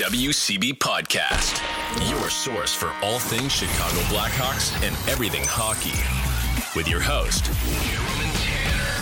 [0.00, 1.60] WCB Podcast,
[2.08, 5.92] your source for all things Chicago Blackhawks and everything hockey.
[6.74, 7.48] With your host,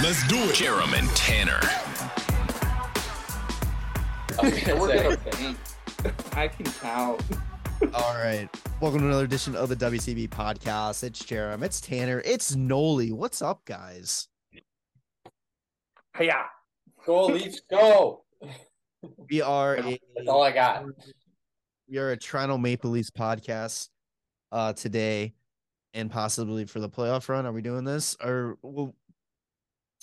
[0.02, 0.56] Let's do it.
[0.56, 1.60] Jarom and Tanner.
[4.40, 5.56] Okay, we're gonna paint.
[6.32, 7.22] I can count.
[7.94, 8.48] All right.
[8.80, 11.04] Welcome to another edition of the WCB podcast.
[11.04, 11.62] It's Jarom.
[11.62, 12.20] It's Tanner.
[12.24, 13.12] It's Nolly.
[13.12, 14.26] What's up, guys?
[16.20, 16.46] Yeah.
[17.06, 18.24] Go Leafs, go!
[19.30, 19.82] We are a
[20.16, 20.84] That's all I got.
[21.88, 23.88] we are a Toronto Maple Leafs podcast
[24.50, 25.34] uh today
[25.94, 27.46] and possibly for the playoff run.
[27.46, 28.16] Are we doing this?
[28.22, 28.94] Or well,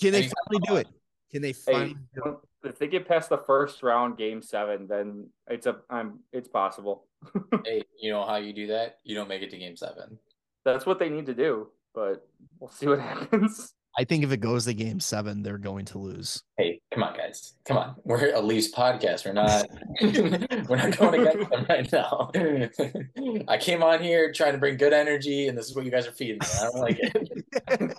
[0.00, 0.32] can they Anytime.
[0.50, 0.88] finally do it?
[1.30, 2.36] Can they Hey, finally do it?
[2.68, 7.06] if they get past the first round, game seven, then it's a I'm it's possible.
[7.64, 8.98] Hey, you know how you do that?
[9.04, 10.18] You don't make it to game seven.
[10.64, 12.26] That's what they need to do, but
[12.58, 13.72] we'll see what happens.
[13.98, 16.42] I think if it goes to game seven, they're going to lose.
[16.56, 17.52] Hey, come on, guys.
[17.66, 17.94] Come on.
[18.04, 19.26] We're a Leafs podcast.
[19.26, 19.66] We're not
[20.68, 22.30] we're not going against them right now.
[23.48, 26.06] I came on here trying to bring good energy, and this is what you guys
[26.06, 26.46] are feeding me.
[26.58, 27.98] I don't like it.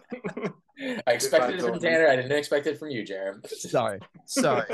[1.07, 2.07] I expected it from Tanner.
[2.07, 3.47] I didn't expect it from you, Jarom.
[3.47, 3.99] Sorry.
[4.25, 4.65] Sorry.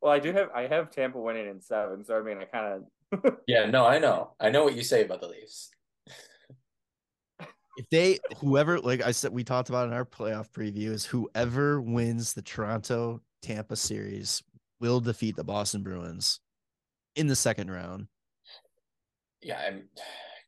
[0.00, 2.84] well, I do have I have Tampa winning in seven, so I mean I kind
[3.12, 4.32] of Yeah, no, I know.
[4.40, 5.70] I know what you say about the Leafs.
[7.78, 11.80] If they whoever like I said we talked about in our playoff preview is whoever
[11.80, 14.42] wins the Toronto Tampa series
[14.80, 16.40] will defeat the Boston Bruins
[17.16, 18.08] in the second round.
[19.40, 19.84] Yeah, I'm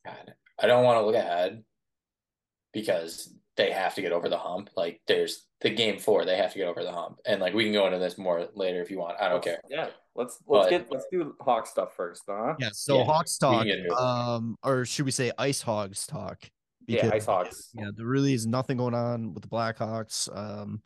[0.05, 0.35] God.
[0.59, 1.63] I don't want to look ahead
[2.73, 4.71] because they have to get over the hump.
[4.77, 7.19] Like there's the game four, they have to get over the hump.
[7.27, 9.21] And like we can go into this more later if you want.
[9.21, 9.61] I don't care.
[9.69, 12.55] Yeah, let's let's But- get let's do Hawk stuff first, huh?
[12.59, 13.99] Yeah, so Yeah, Hawks talk, get into it.
[13.99, 16.51] um, or should we say Ice Hogs talk?
[16.87, 20.29] Yeah, Ice Hawks, Yeah, there really is nothing going on with the Blackhawks.
[20.37, 20.83] Um,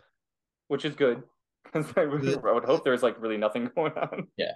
[0.69, 1.23] which is good
[1.64, 2.45] because I, would- Good.
[2.45, 4.28] I would hope there's like really nothing going on.
[4.37, 4.53] Yeah,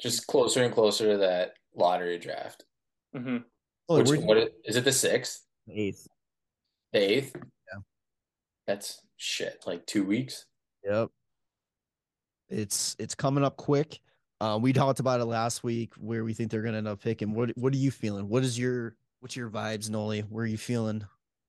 [0.00, 2.64] just closer and closer to that lottery draft.
[3.16, 3.38] Mm-hmm.
[3.88, 5.46] oh, Which we're what it- is it the sixth?
[5.70, 6.06] eighth.
[6.92, 7.32] The eighth?
[7.36, 7.80] Yeah.
[8.66, 9.62] That's shit.
[9.66, 10.44] Like two weeks.
[10.84, 11.08] Yep.
[12.50, 14.00] It's it's coming up quick.
[14.40, 17.32] Uh, we talked about it last week where we think they're gonna end up picking.
[17.32, 18.28] What what are you feeling?
[18.28, 20.20] What is your what's your vibes, Nolly?
[20.20, 21.06] Where are you feeling?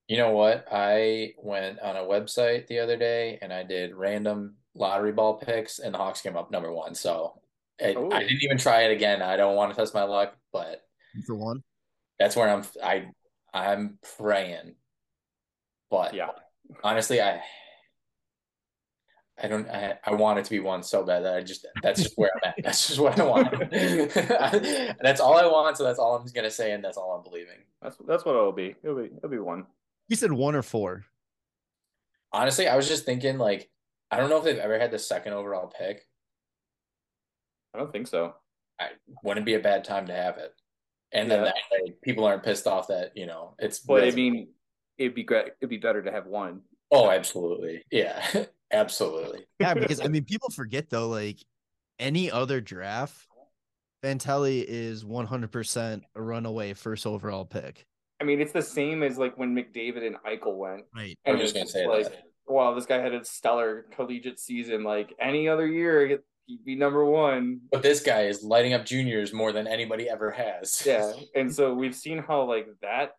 [0.08, 0.66] You know what?
[0.72, 5.80] I went on a website the other day and I did random lottery ball picks,
[5.80, 6.96] and the Hawks came up number one.
[6.96, 7.42] So
[7.82, 8.10] I, I oh.
[8.10, 9.22] didn't even try it again.
[9.22, 10.84] I don't want to test my luck, but
[11.28, 11.64] For one,
[12.18, 12.64] that's where I'm.
[12.82, 13.08] I
[13.54, 14.76] I'm praying,
[15.92, 16.30] but Yeah.
[16.82, 17.42] honestly, I
[19.42, 19.68] I don't.
[19.70, 21.66] I, I want it to be one so bad that I just.
[21.82, 22.64] That's just where I'm at.
[22.64, 23.52] That's just what I want.
[25.02, 25.78] that's all I want.
[25.78, 27.60] So that's all I'm just gonna say, and that's all I'm believing.
[27.82, 28.76] That's that's what it'll be.
[28.82, 29.66] It'll be it'll be one.
[30.08, 31.04] you said one or four.
[32.32, 33.70] Honestly, I was just thinking like
[34.10, 36.08] I don't know if they've ever had the second overall pick.
[37.74, 38.36] I don't think so.
[38.80, 38.90] I
[39.24, 40.54] wouldn't be a bad time to have it.
[41.12, 44.50] And then that way people aren't pissed off that, you know, it's But I mean,
[44.98, 45.54] it'd be great.
[45.62, 46.62] It'd be better to have one.
[46.92, 47.84] Oh, absolutely.
[47.92, 48.26] Yeah.
[48.72, 49.46] absolutely.
[49.60, 51.38] Yeah, because I mean, people forget though, like
[51.98, 53.28] any other draft,
[54.04, 57.86] Fantilli is one hundred percent a runaway first overall pick.
[58.20, 60.86] I mean, it's the same as like when McDavid and Eichel went.
[60.96, 61.18] Right.
[61.26, 62.24] I'm just gonna say like, that.
[62.48, 64.84] wow, this guy had a stellar collegiate season.
[64.84, 67.62] Like any other year, he'd be number one.
[67.72, 70.84] But this guy is lighting up juniors more than anybody ever has.
[70.86, 73.12] Yeah, and so we've seen how like that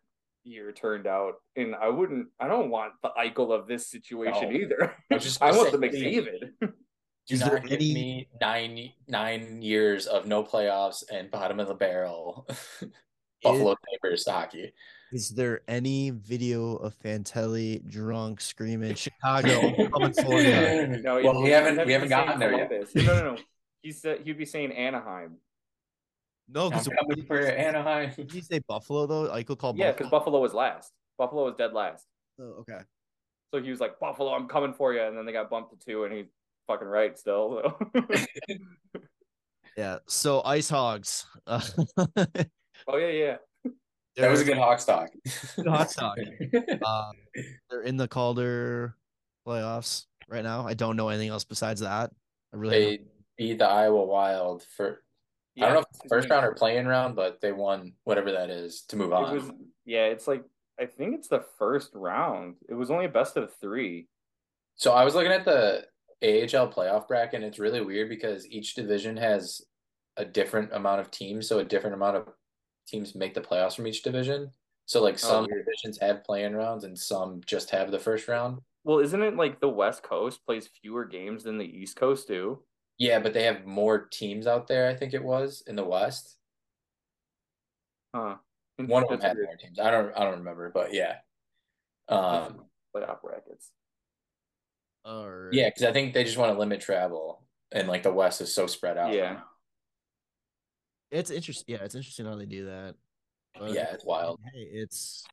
[0.47, 4.59] year turned out, and I wouldn't, I don't want the Eichel of this situation No.
[4.59, 4.95] either.
[5.11, 6.49] I was just I gonna want the McDavid.
[6.61, 6.73] Do
[7.33, 11.67] Is there not give any- me nine nine years of no playoffs and bottom of
[11.67, 12.47] the barrel
[13.43, 14.73] Buffalo Sabres hockey.
[15.11, 21.01] Is there any video of Fantilli drunk screaming Chicago coming for you?
[21.01, 22.69] No, well, we haven't we haven't gotten there yet.
[22.69, 22.95] Columbus.
[22.95, 23.37] No, no, no.
[23.81, 25.37] He said he'd be saying Anaheim.
[26.49, 28.11] No, because coming for Anaheim.
[28.15, 29.27] did you say Buffalo though?
[29.29, 30.19] Eichel called Yeah, because Buffalo.
[30.19, 30.93] Buffalo was last.
[31.17, 32.05] Buffalo was dead last.
[32.39, 32.79] Oh, okay.
[33.53, 35.01] So he was like, Buffalo, I'm coming for you.
[35.01, 36.27] And then they got bumped to two, and he's
[36.67, 37.77] fucking right still.
[37.93, 38.07] So.
[39.77, 39.99] Yeah.
[40.07, 41.27] So Ice Hogs.
[41.45, 41.61] Uh,
[42.87, 43.37] oh, yeah, yeah.
[44.15, 45.09] That was a good Hawks talk.
[45.55, 46.17] Good Hawks talk.
[46.83, 47.11] uh,
[47.69, 48.95] they're in the Calder
[49.47, 50.65] playoffs right now.
[50.65, 52.09] I don't know anything else besides that.
[52.51, 52.99] I really they
[53.37, 55.03] beat the Iowa Wild for
[55.57, 58.49] I don't know if it's first round or playing round, but they won whatever that
[58.49, 59.35] is to move It on.
[59.35, 59.51] was,
[59.85, 60.43] yeah, it's like,
[60.79, 62.55] I think it's the first round.
[62.69, 64.07] It was only a best of three.
[64.75, 65.85] So I was looking at the
[66.23, 69.61] AHL playoff bracket, and it's really weird because each division has
[70.17, 72.27] a different amount of teams, so a different amount of
[72.87, 74.51] teams make the playoffs from each division.
[74.85, 75.65] So like oh, some weird.
[75.65, 78.59] divisions have playing rounds and some just have the first round.
[78.83, 82.63] Well, isn't it like the West Coast plays fewer games than the East Coast do?
[82.97, 84.89] Yeah, but they have more teams out there.
[84.89, 86.35] I think it was in the West.
[88.13, 88.35] Huh.
[88.77, 89.47] One of them had weird.
[89.47, 89.79] more teams.
[89.79, 90.11] I don't.
[90.15, 91.15] I don't remember, but yeah.
[92.09, 92.65] Um.
[92.95, 93.71] playoff brackets.
[95.05, 98.41] Or Yeah, because I think they just want to limit travel, and like the West
[98.41, 99.13] is so spread out.
[99.13, 99.39] Yeah.
[101.11, 101.75] it's interesting.
[101.75, 102.95] Yeah, it's interesting how they do that.
[103.59, 104.39] But, Yeah, it's wild.
[104.53, 105.23] Hey, it's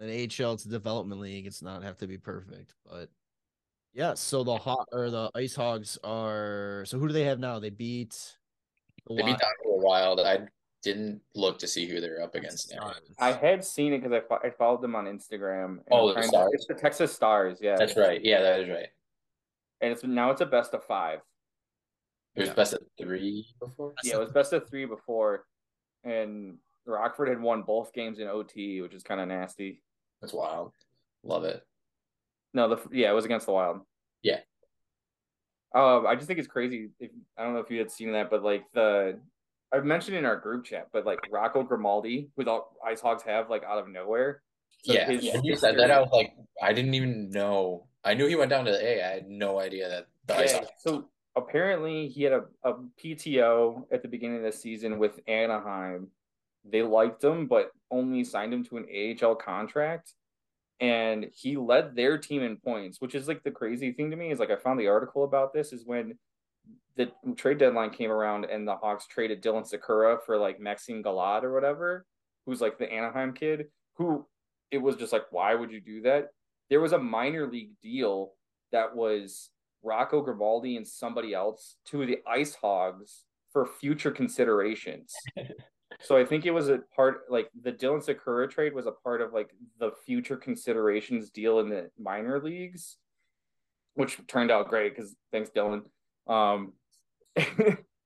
[0.00, 0.52] an AHL.
[0.52, 1.46] It's a development league.
[1.46, 3.10] It's not have to be perfect, but
[3.98, 4.14] yeah.
[4.14, 6.84] So the hot or the Ice Hogs are.
[6.86, 7.58] So who do they have now?
[7.58, 8.16] They beat.
[9.06, 9.40] The They beat Wild.
[9.40, 10.20] the Iowa Wild.
[10.20, 10.38] I
[10.82, 12.92] didn't look to see who they're up against now.
[13.18, 15.80] I had seen it because I, fo- I followed them on Instagram.
[15.90, 16.50] Oh, the trying to- Stars?
[16.54, 17.74] It's the Texas Stars, yeah.
[17.76, 18.24] That's right.
[18.24, 18.86] Yeah, that is right.
[19.80, 21.20] And it's now it's a best of five.
[22.36, 22.54] It was Yeah.
[22.54, 23.92] best of three before.
[24.04, 25.46] Yeah, it was best of three before,
[26.04, 29.82] and Rockford had won both games in OT, which is kind of nasty.
[30.20, 30.72] That's wild.
[31.24, 31.66] Love it.
[32.54, 33.80] No, the yeah, it was against the Wild.
[34.22, 34.40] Yeah.
[35.74, 36.90] Um, I just think it's crazy.
[36.98, 39.18] If, I don't know if you had seen that, but like the
[39.72, 43.50] I've mentioned in our group chat, but like Rocco Grimaldi, who the Ice Hogs have
[43.50, 44.42] like out of nowhere.
[44.84, 46.32] So yeah, his when you said that, I was like,
[46.62, 47.86] I didn't even know.
[48.04, 49.04] I knew he went down to the A.
[49.04, 53.84] I had no idea that the Ice Hogs- so apparently he had a, a PTO
[53.92, 56.08] at the beginning of the season with Anaheim.
[56.64, 60.14] They liked him, but only signed him to an AHL contract.
[60.80, 64.30] And he led their team in points, which is like the crazy thing to me
[64.30, 66.16] is like I found the article about this is when
[66.96, 71.44] the trade deadline came around and the Hawks traded Dylan Sikura for like Maxime Galad
[71.44, 72.06] or whatever,
[72.46, 74.26] who's like the Anaheim kid, who
[74.70, 76.28] it was just like, why would you do that?
[76.70, 78.32] There was a minor league deal
[78.72, 79.50] that was
[79.82, 85.14] Rocco Grimaldi and somebody else to the Ice Hogs for future considerations.
[86.00, 89.20] so I think it was a part like the Dylan Sikura trade was a part
[89.20, 92.98] of like the future considerations deal in the minor leagues,
[93.94, 95.82] which turned out great because thanks Dylan.
[96.26, 96.74] Um,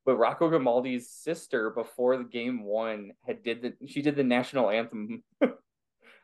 [0.04, 4.70] but Rocco Grimaldi's sister before the game one had did the she did the national
[4.70, 5.22] anthem.
[5.42, 5.48] I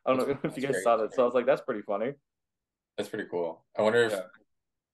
[0.06, 2.12] don't know if you guys saw that, so I was like, that's pretty funny.
[2.96, 3.64] That's pretty cool.
[3.76, 4.22] I wonder if Yeah.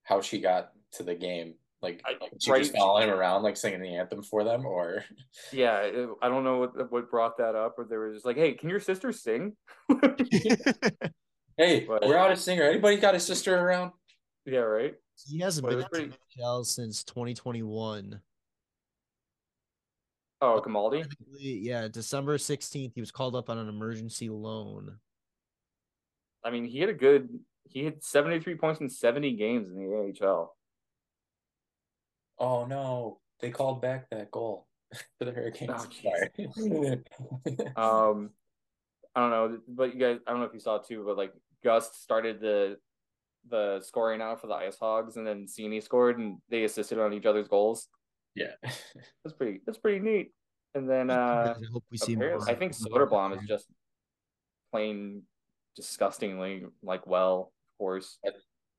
[0.02, 1.54] how she got to the game.
[1.84, 4.64] Like, I- like, she right- just following him around, like singing the anthem for them,
[4.66, 5.04] or
[5.52, 8.54] Yeah, I don't know what what brought that up, or they were just like, "Hey,
[8.54, 9.56] can your sister sing?"
[11.56, 12.64] hey, But- we're out a singer.
[12.64, 13.92] Anybody got a sister around?
[14.46, 14.94] yeah, right.
[15.26, 18.20] he hasn't Well, it been was at pretty- NHL since 2021.
[20.40, 21.02] Oh, Grimaldi.
[21.02, 24.98] Technically, Yeah, December 16th, he was called up on an emergency loan.
[26.44, 27.28] I mean, he had a good.
[27.66, 29.86] He had seventy three points in seventy games in the
[30.22, 30.54] AHL.
[32.38, 34.66] Oh no, they called back that goal
[35.18, 35.70] for the Hurricanes.
[35.74, 35.86] Oh.
[36.56, 37.02] Sorry.
[37.76, 38.30] Um,
[39.16, 41.16] I don't know, but you guys, I don't know if you saw it too, but
[41.16, 41.32] like
[41.62, 42.78] Gus started the
[43.48, 47.12] the scoring out for the Ice Hogs, and then Cini scored, and they assisted on
[47.12, 47.88] each other's goals.
[48.34, 48.52] yeah.
[48.62, 49.60] That's pretty.
[49.66, 50.32] That's pretty neat.
[50.74, 52.40] And then uh, I hope we see more.
[52.48, 53.66] I think Soderblom is just
[54.72, 55.22] playing
[55.76, 57.52] disgustingly like well.
[57.74, 58.18] Of course,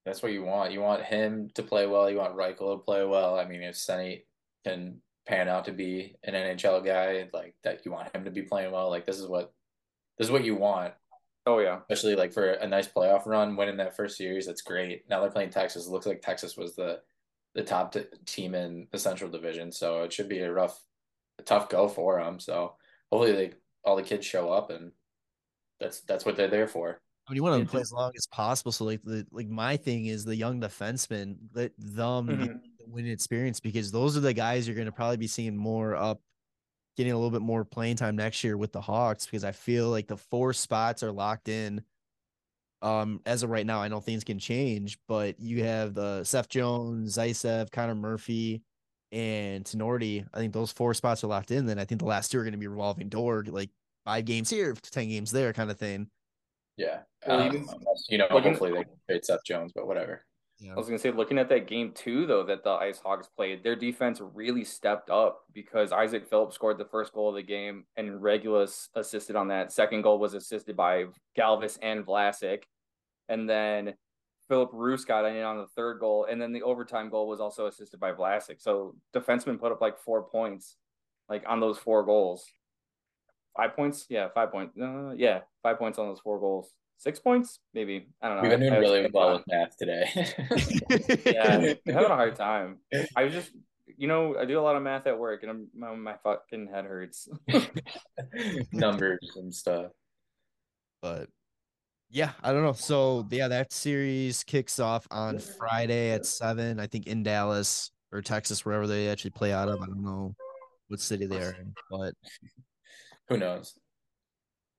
[0.06, 0.72] That's what you want.
[0.72, 2.10] You want him to play well.
[2.10, 3.40] You want Reichel to play well.
[3.40, 4.26] I mean, if Senny
[4.64, 8.44] can pan out to be an NHL guy, like that, you want him to be
[8.44, 8.90] playing well.
[8.90, 9.52] Like this is what
[10.18, 10.94] this is what you want,
[11.46, 14.46] oh yeah, especially like for a nice playoff run, winning that first series.
[14.46, 15.10] That's great.
[15.10, 15.88] Now they're playing Texas.
[15.88, 17.02] It looks like Texas was the
[17.54, 20.80] the top t- team in the Central Division, so it should be a rough,
[21.40, 22.40] a tough go for them.
[22.40, 22.76] So
[23.12, 23.54] hopefully, they
[23.84, 24.92] all the kids show up, and
[25.80, 27.02] that's that's what they're there for.
[27.28, 28.72] I mean, you want to play as long as possible.
[28.72, 32.62] So, like, the like my thing is the young defensemen let them Mhm.
[32.80, 35.96] the win experience because those are the guys you're going to probably be seeing more
[35.96, 36.22] up,
[36.98, 39.90] getting a little bit more playing time next year with the Hawks because I feel
[39.90, 41.84] like the four spots are locked in.
[42.82, 46.50] Um, as of right now, I know things can change, but you have the Seth
[46.50, 48.64] Jones, Zaitsev, Connor Murphy,
[49.12, 50.28] and Tinordi.
[50.34, 51.66] I think those four spots are locked in.
[51.66, 53.72] Then I think the last two are going to be revolving door, like
[54.06, 56.10] five games here, ten games there, kind of thing.
[56.78, 60.26] Yeah, um, even- unless, you know, looking- hopefully they can trade Seth Jones, but whatever.
[60.58, 60.72] Yeah.
[60.74, 63.62] I was gonna say, looking at that game too, though, that the Ice Hogs played,
[63.62, 67.86] their defense really stepped up because Isaac Phillips scored the first goal of the game,
[67.98, 69.74] and Regula assisted on that.
[69.74, 72.64] Second goal was assisted by Galvis and Vlasic,
[73.28, 73.96] and then
[74.48, 77.66] Filip Roos got in on the third goal, and then the overtime goal was also
[77.66, 78.62] assisted by Vlasic.
[78.62, 80.78] So defensemen put up like four points,
[81.28, 82.46] like on those four goals.
[83.58, 84.78] Five points, yeah, five points.
[84.80, 86.70] Uh, yeah, five points on those four goals.
[86.98, 88.08] Six points, maybe.
[88.22, 88.42] I don't know.
[88.44, 90.06] We've been doing I- I- really well with math today.
[91.26, 91.62] yeah, I'm
[91.94, 92.78] having a hard time.
[93.16, 93.52] I was just,
[93.98, 96.68] you know, I do a lot of math at work, and I'm, my, my fucking
[96.74, 97.28] head hurts.
[98.72, 99.92] Numbers and stuff.
[101.02, 101.30] but
[102.10, 102.74] yeah, I don't know.
[102.74, 107.92] So yeah, that series kicks off on Friday at seven, I think in Dallas.
[108.12, 109.82] or Texas, wherever they actually play out of.
[109.82, 110.34] I don't know
[110.88, 112.14] what city they are in, but
[113.28, 113.78] who knows?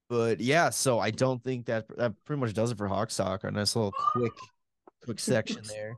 [0.08, 3.44] But yeah, so I don't think that that pretty much does it for Hawks talk.
[3.44, 4.32] A nice little quick,
[5.04, 5.96] quick section there.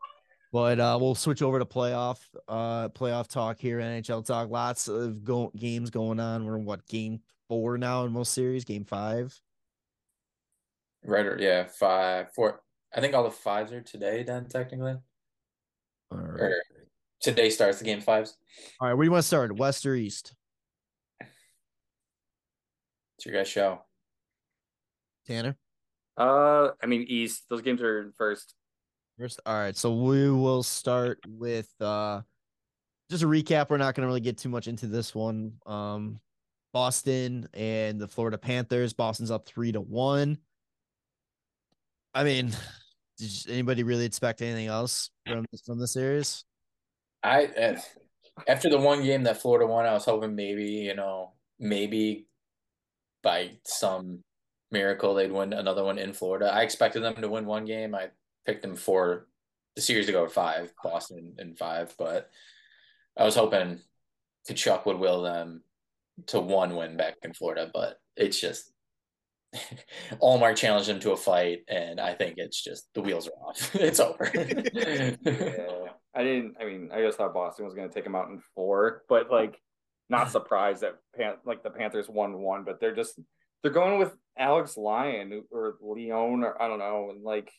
[0.51, 3.81] But uh, we'll switch over to playoff, uh, playoff talk here.
[3.81, 4.49] NHL talk.
[4.49, 6.47] Lots of go- games going on.
[6.47, 8.65] We're in what game four now in most series?
[8.65, 9.39] Game five.
[11.05, 11.27] Right.
[11.27, 12.63] Or, yeah, five, four.
[12.95, 14.23] I think all the fives are today.
[14.23, 14.97] Then technically.
[16.11, 16.41] All right.
[16.41, 16.63] Or
[17.21, 18.39] today starts the game fives.
[18.81, 18.95] All right.
[18.95, 19.55] Where do you want to start?
[19.55, 20.33] West or East?
[23.19, 23.81] It's your guys' show.
[25.27, 25.57] Tanner.
[26.17, 27.47] Uh, I mean East.
[27.51, 28.55] Those games are first.
[29.19, 29.77] First, all right.
[29.77, 32.23] So we will start with uh
[33.11, 33.71] just a recap.
[33.71, 35.55] We're not going to really get too much into this one.
[35.67, 36.21] Um,
[36.73, 38.93] Boston and the Florida Panthers.
[38.93, 40.39] Boston's up three to one.
[42.15, 42.53] I mean,
[43.19, 46.45] did anybody really expect anything else from from the series?
[47.25, 47.79] I
[48.47, 52.28] after the one game that Florida won, I was hoping maybe you know maybe
[53.23, 54.23] by some
[54.71, 56.53] miracle they'd win another one in Florida.
[56.53, 57.95] I expected them to win one game.
[57.95, 58.09] I
[58.47, 59.27] picked them for
[59.77, 62.31] the series to go five, Boston in five, but
[63.17, 63.81] I was hoping
[64.49, 65.63] Tkachuk would will them
[66.27, 68.73] to one win back in Florida, but it's just
[70.23, 73.75] Ullmark challenged him to a fight, and I think it's just the wheels are off.
[73.75, 74.31] it's over.
[74.35, 76.57] yeah, I didn't.
[76.61, 79.31] I mean, I just thought Boston was going to take him out in four, but
[79.31, 79.59] like,
[80.09, 83.19] not surprised that Pan- like the Panthers won one, but they're just
[83.63, 87.53] they're going with Alex Lyon or Leon or I don't know, and like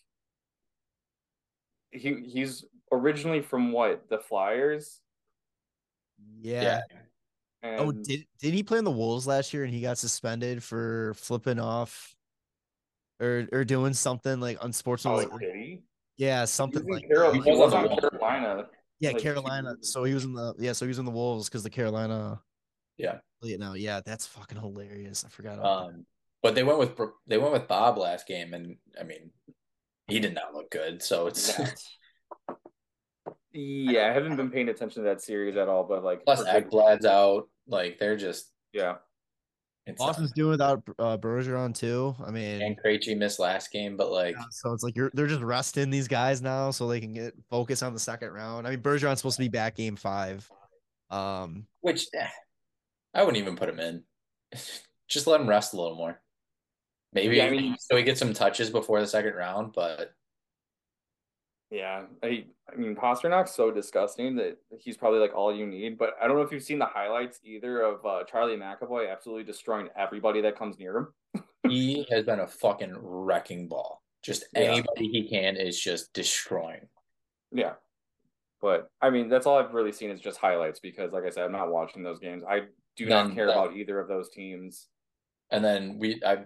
[1.91, 4.99] he he's originally from what the Flyers.
[6.41, 6.61] Yeah.
[6.61, 6.81] yeah.
[7.63, 7.79] Oh, and...
[7.81, 11.13] Oh, did did he play in the Wolves last year and he got suspended for
[11.15, 12.15] flipping off
[13.19, 15.29] or or doing something like unsportsmanlike?
[15.31, 15.81] Oh, did he?
[16.17, 18.67] Yeah, something he like Carol- he was on Carolina.
[18.99, 19.75] Yeah, like, Carolina.
[19.81, 22.41] So he was in the yeah, so he was in the Wolves because the Carolina.
[22.97, 23.19] Yeah.
[23.41, 25.23] Now, yeah, that's fucking hilarious.
[25.25, 25.63] I forgot.
[25.63, 26.05] Um,
[26.43, 29.31] but they went with they went with Bob last game, and I mean,
[30.07, 31.01] he did not look good.
[31.01, 31.57] So it's
[33.53, 35.85] yeah, I haven't been paying attention to that series at all.
[35.85, 37.47] But like, plus Ekblad's out.
[37.67, 38.95] Like they're just yeah.
[39.97, 42.15] Boston's doing without uh, Bergeron too.
[42.25, 45.27] I mean, and Krejci missed last game, but like, yeah, so it's like you're they're
[45.27, 48.67] just resting these guys now so they can get focus on the second round.
[48.67, 50.49] I mean, Bergeron's supposed to be back game five,
[51.09, 52.27] um, which eh,
[53.13, 54.03] I wouldn't even put him in.
[55.09, 56.21] just let him rest a little more.
[57.13, 60.11] Maybe yeah, I mean, so he gets some touches before the second round, but
[61.71, 65.99] yeah, I I mean Pastrnak's so disgusting that he's probably like all you need.
[65.99, 69.43] But I don't know if you've seen the highlights either of uh, Charlie McAvoy absolutely
[69.43, 71.43] destroying everybody that comes near him.
[71.67, 74.01] he has been a fucking wrecking ball.
[74.23, 76.87] Just anybody he can is just destroying.
[77.51, 77.73] Yeah.
[78.61, 81.45] But I mean, that's all I've really seen is just highlights because, like I said,
[81.45, 82.43] I'm not watching those games.
[82.49, 82.63] I
[82.97, 84.87] do not care about either of those teams.
[85.51, 86.39] And then we, I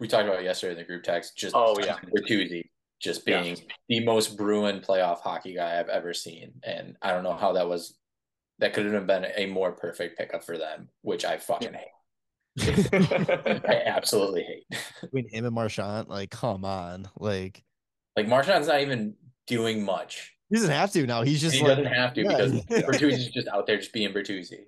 [0.00, 1.38] we talked about yesterday in the group text.
[1.38, 2.64] Just oh yeah, Bertuzzi
[3.00, 3.62] just being yeah.
[3.88, 7.68] the most Bruin playoff hockey guy I've ever seen, and I don't know how that
[7.68, 7.96] was.
[8.60, 11.86] That could have been a more perfect pickup for them, which I fucking hate.
[12.60, 14.80] I absolutely hate.
[15.00, 17.62] Between him and Marchand, like, come on, like,
[18.16, 19.14] like Marchand's not even
[19.46, 20.34] doing much.
[20.50, 21.22] He doesn't have to now.
[21.22, 22.28] He's just he like, doesn't have to yeah.
[22.28, 22.52] because
[22.84, 24.64] Bertuzzi's just out there just being Bertuzzi.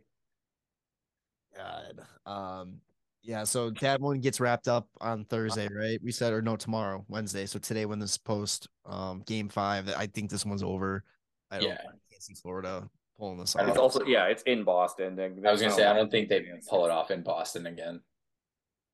[1.57, 2.81] God, um,
[3.23, 6.01] yeah, so that one gets wrapped up on Thursday, right?
[6.03, 7.47] We said or no tomorrow, Wednesday.
[7.47, 11.05] So today when this post um game five, I think this one's over.
[11.51, 11.79] I don't yeah.
[11.81, 13.69] I can't see Florida pulling this off.
[13.69, 15.19] It's also yeah, it's in Boston.
[15.21, 18.01] I was gonna say I don't think they pull it off in Boston again.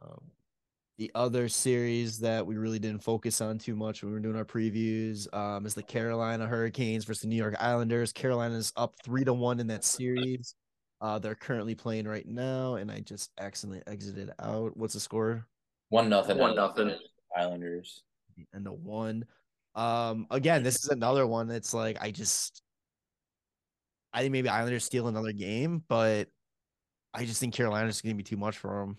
[0.02, 0.20] Um,
[0.98, 4.36] the other series that we really didn't focus on too much when we were doing
[4.36, 8.12] our previews um, is the Carolina Hurricanes versus the New York Islanders.
[8.12, 10.54] Carolina's up three to one in that series.
[11.00, 14.76] Uh, they're currently playing right now, and I just accidentally exited out.
[14.76, 15.46] What's the score?
[15.90, 16.38] One nothing.
[16.38, 16.94] One nothing.
[17.36, 18.02] Islanders.
[18.52, 19.26] And a one.
[19.74, 22.62] Um, again, this is another one that's like I just,
[24.12, 26.28] I think maybe Islanders steal another game, but
[27.12, 28.96] I just think Carolina's going to be too much for them.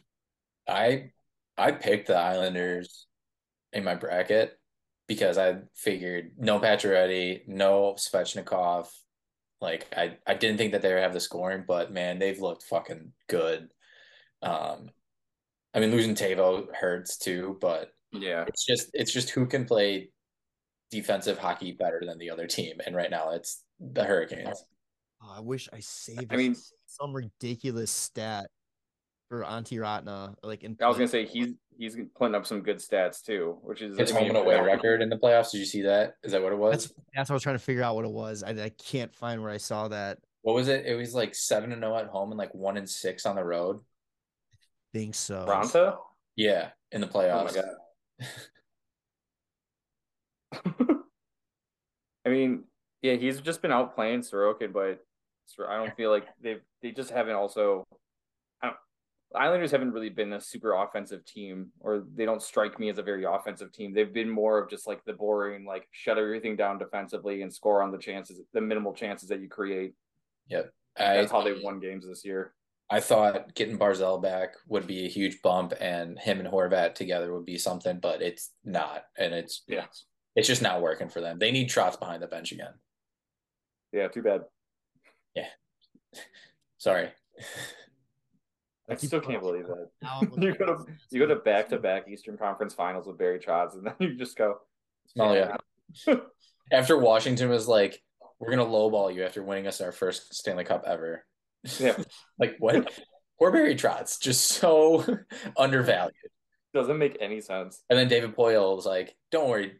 [0.68, 1.12] I
[1.58, 3.08] I picked the Islanders
[3.74, 4.58] in my bracket
[5.08, 8.88] because I figured no Pacioretty, no Svechnikov,
[9.61, 12.63] like I, I didn't think that they would have the scoring, but man, they've looked
[12.63, 13.69] fucking good.
[14.41, 14.89] Um,
[15.73, 20.09] I mean, losing Tavo hurts too, but yeah, it's just it's just who can play
[20.91, 24.63] defensive hockey better than the other team, and right now it's the Hurricanes.
[25.21, 26.31] Oh, I wish I saved.
[26.31, 28.47] I mean, some ridiculous stat
[29.29, 30.36] for Antti Raanta.
[30.43, 33.81] Like in I was gonna say he's he's putting up some good stats too, which
[33.81, 35.51] is His home and away record in the playoffs.
[35.51, 36.15] Did you see that?
[36.24, 36.72] Is that what it was?
[36.88, 38.43] that's that's what I was trying to figure out what it was.
[38.43, 40.19] I, I can't find where I saw that.
[40.41, 40.86] what was it?
[40.86, 43.43] It was like seven and zero at home and like one and six on the
[43.43, 43.79] road.
[44.93, 45.46] Think so.
[45.48, 45.98] Raanta.
[46.36, 47.55] Yeah, in the Oh my playoffs.
[47.55, 48.27] god.
[52.25, 52.63] I mean,
[53.01, 55.00] yeah, he's just been out playing Sorokin, but
[55.67, 57.86] I don't feel like they've they just haven't also.
[59.36, 62.98] I Islanders haven't really been a super offensive team, or they don't strike me as
[62.98, 63.93] a very offensive team.
[63.93, 67.81] They've been more of just like the boring, like shut everything down defensively and score
[67.81, 69.93] on the chances, the minimal chances that you create.
[70.98, 72.53] I That's how they won games this year.
[72.89, 77.34] I thought getting Barzal back would be a huge bump, and him and Horvat together
[77.34, 79.86] would be something, but it's not, and it's Yeah,
[80.36, 81.38] it's just not working for them.
[81.38, 82.74] They need Trotz behind the bench again.
[83.91, 84.43] yeah, too bad.
[85.36, 85.48] Yeah,
[86.77, 87.10] sorry.
[88.89, 89.89] I keep still can't believe that.
[90.01, 93.08] Now I'm looking You go to you go to back to back Eastern Conference Finals
[93.08, 94.60] with Barry Trotz, and then you just go,
[95.20, 95.58] Oh yeah.
[96.72, 98.01] After Washington was like,
[98.39, 101.25] "We're gonna lowball you after winning us our first Stanley Cup ever."
[101.79, 101.96] Yeah.
[102.38, 102.91] like what?
[103.39, 105.06] Poor Barry Trotz, just so
[105.58, 106.13] undervalued.
[106.74, 107.84] doesn't make any sense.
[107.89, 109.77] And then David Poile was like, "Don't worry,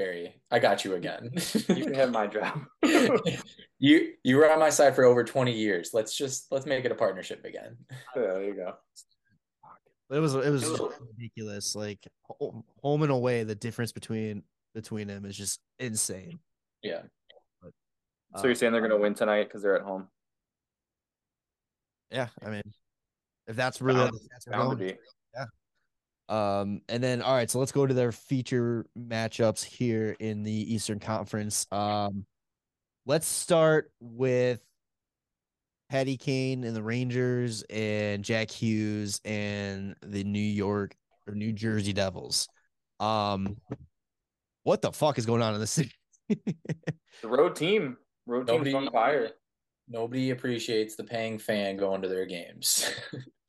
[0.00, 1.30] Barry, I got you again.
[1.68, 2.64] You can have my job.
[3.78, 5.90] you you were on my side for over twenty years.
[5.92, 7.76] Let's just let's make it a partnership again."
[8.16, 8.72] Yeah, there you go.
[10.10, 10.80] It was it was
[11.18, 11.76] ridiculous.
[11.76, 11.98] Like
[12.82, 14.42] home and away, the difference between
[14.74, 16.38] between them is just insane.
[16.82, 17.02] Yeah.
[18.36, 20.08] So you're uh, saying they're gonna win tonight because they're at home?
[22.10, 22.62] Yeah, I mean,
[23.48, 24.98] if that's really Bound- the stats we're Bound to going, be.
[26.30, 30.74] Um, and then all right, so let's go to their feature matchups here in the
[30.74, 31.66] Eastern Conference.
[31.72, 32.24] Um,
[33.04, 34.60] let's start with
[35.90, 40.94] Patty Kane and the Rangers and Jack Hughes and the New York
[41.26, 42.48] or New Jersey Devils.
[43.00, 43.56] Um,
[44.62, 45.92] what the fuck is going on in this city?
[46.28, 46.38] The
[47.28, 47.96] road team.
[48.26, 49.30] Road team's Nobody- on fire.
[49.88, 52.88] Nobody appreciates the paying fan going to their games.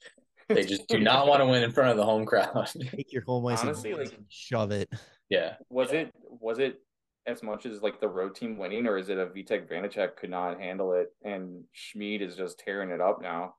[0.55, 2.69] they just do not want to win in front of the home crowd.
[2.91, 4.89] Take your home ice Honestly, and like- shove it.
[5.29, 5.55] yeah.
[5.69, 6.81] Was it was it
[7.27, 10.29] as much as like the road team winning, or is it a Vitek Vanecek could
[10.31, 13.55] not handle it and Schmid is just tearing it up now?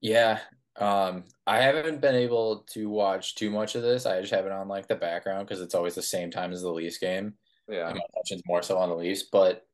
[0.00, 0.38] Yeah.
[0.76, 4.06] Um, I haven't been able to watch too much of this.
[4.06, 6.62] I just have it on like the background because it's always the same time as
[6.62, 7.34] the Leafs game.
[7.68, 7.88] Yeah.
[7.88, 9.64] And my attention's more so on the Leafs, but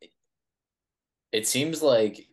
[1.32, 2.26] it seems like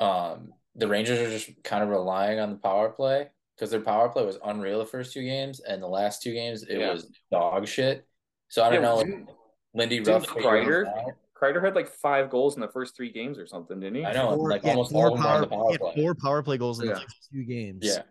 [0.00, 4.08] um the Rangers are just kind of relying on the power play because their power
[4.08, 6.92] play was unreal the first two games, and the last two games it Yeah.
[6.92, 8.06] was dog shit.
[8.48, 9.04] So I don't Yeah, know.
[9.04, 9.30] didn't-
[9.74, 13.46] Lindy didn't Ruff Kreider- Kreider had like five goals in the first three games or
[13.46, 14.04] something, didn't he?
[14.04, 15.72] I know, Four- like almost four all of them were on the power- power he
[15.72, 15.94] had play.
[15.96, 16.94] four power play goals in Yeah.
[16.94, 17.78] the first two games.
[17.84, 18.02] Yeah.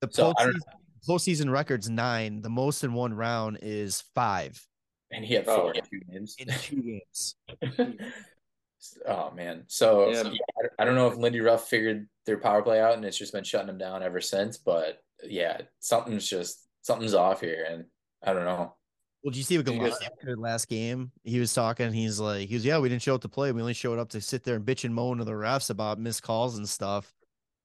[0.00, 0.54] The So I postseason,
[1.08, 2.40] postseason record's nine.
[2.42, 4.64] The most in one round is five
[5.12, 5.56] And he had Oh.
[5.56, 6.36] four in two games.
[6.38, 7.34] in two games.
[9.06, 9.64] oh man.
[9.68, 10.22] So Yeah.
[10.24, 10.40] yeah,
[10.78, 13.32] I- I don't know if Lindy Ruff figured their power play out and it's just
[13.32, 17.84] been shutting them down ever since, but yeah, something's just something's off here and
[18.22, 18.74] I don't know.
[19.22, 21.12] Well, did you see what Did Gallant after the last game?
[21.24, 21.92] He was talking.
[21.92, 23.52] He's like, he was, yeah, we didn't show up to play.
[23.52, 25.98] We only showed up to sit there and bitch and moan to the refs about
[25.98, 27.12] missed calls and stuff.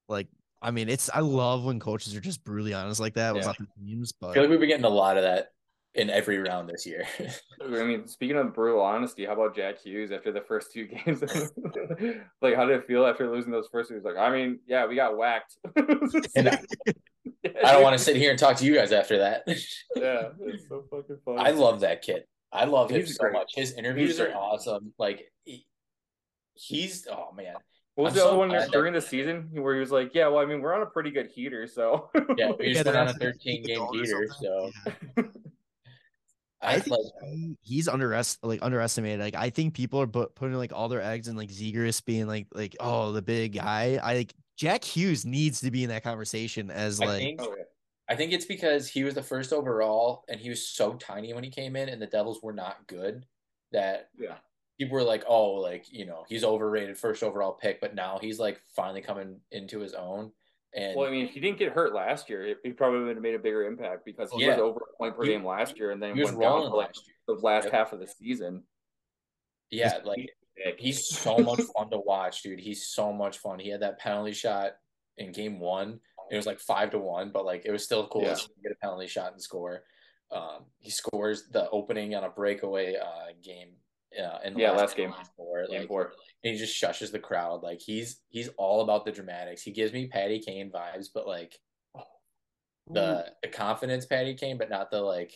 [0.10, 0.28] Like,
[0.62, 3.42] I mean, it's I love when coaches are just brutally honest like that Yeah.
[3.44, 4.12] about the teams.
[4.12, 5.52] I But feel like we've been getting a lot of that
[5.96, 7.06] in every round this year.
[7.64, 11.22] I mean, speaking of brutal honesty, how about Jack Hughes after the first two games?
[12.42, 14.02] like, how did it feel after losing those first two?
[14.04, 15.56] Like, I mean, yeah, we got whacked.
[16.36, 16.60] And I,
[17.64, 19.44] I don't want to sit here and talk to you guys after that.
[19.96, 21.38] Yeah, it's so fucking funny.
[21.40, 22.24] I love that kid.
[22.52, 23.34] I love him so great.
[23.34, 23.52] much.
[23.56, 24.94] His interviews are awesome.
[24.98, 25.66] Like he,
[26.54, 27.56] he's oh man.
[27.96, 29.92] What was I'm the so other one glad that- during the season where he was
[29.92, 32.86] like, "Yeah, well, I mean, we're on a pretty good heater, so Yeah, we just
[32.86, 34.72] Yeah, went on a 13 game heater, so
[35.18, 35.24] Yeah.
[36.66, 39.20] I, I think like he, he's underest like underestimated.
[39.20, 42.28] Like I think people are bu- putting like all their eggs in like Zegers being
[42.28, 44.00] like like oh the big guy.
[44.02, 47.56] I like Jack Hughes needs to be in that conversation as I like think Oh.
[48.08, 51.44] I think it's because he was the first overall and he was so tiny when
[51.44, 53.26] he came in and the Devils were not good
[53.72, 54.36] that yeah,
[54.78, 58.40] people were like, oh, like, you know, he's overrated first overall pick, but now he's
[58.40, 60.32] like finally coming into his own.
[60.76, 63.24] And Well, I mean, if he didn't get hurt last year, he probably would have
[63.24, 64.52] made a bigger impact because he Yeah.
[64.52, 66.70] was over a point per He- game last year, and then he was went down
[66.70, 67.16] for like last year.
[67.28, 67.74] the last Yep.
[67.74, 68.68] half of the season.
[69.72, 70.30] Yeah, like
[70.78, 72.60] he's so much fun to watch, dude.
[72.60, 73.60] He's so much fun.
[73.60, 74.74] He had that penalty shot
[75.18, 76.02] in game one.
[76.30, 78.36] It was like five to one, but like it was still cool Yeah.
[78.36, 79.86] to get a penalty shot and score.
[80.32, 83.78] Um, he scores the opening on a breakaway uh, game
[84.44, 85.14] in the Yeah, last, last game.
[85.36, 86.14] Four, Game like, four.
[86.44, 87.64] and he just shushes the crowd.
[87.64, 89.62] Like he's he's all about the dramatics.
[89.62, 91.60] He gives me Patty Kane vibes, but like
[92.92, 93.24] the mm.
[93.42, 95.34] the confidence Patty Kane, but not the like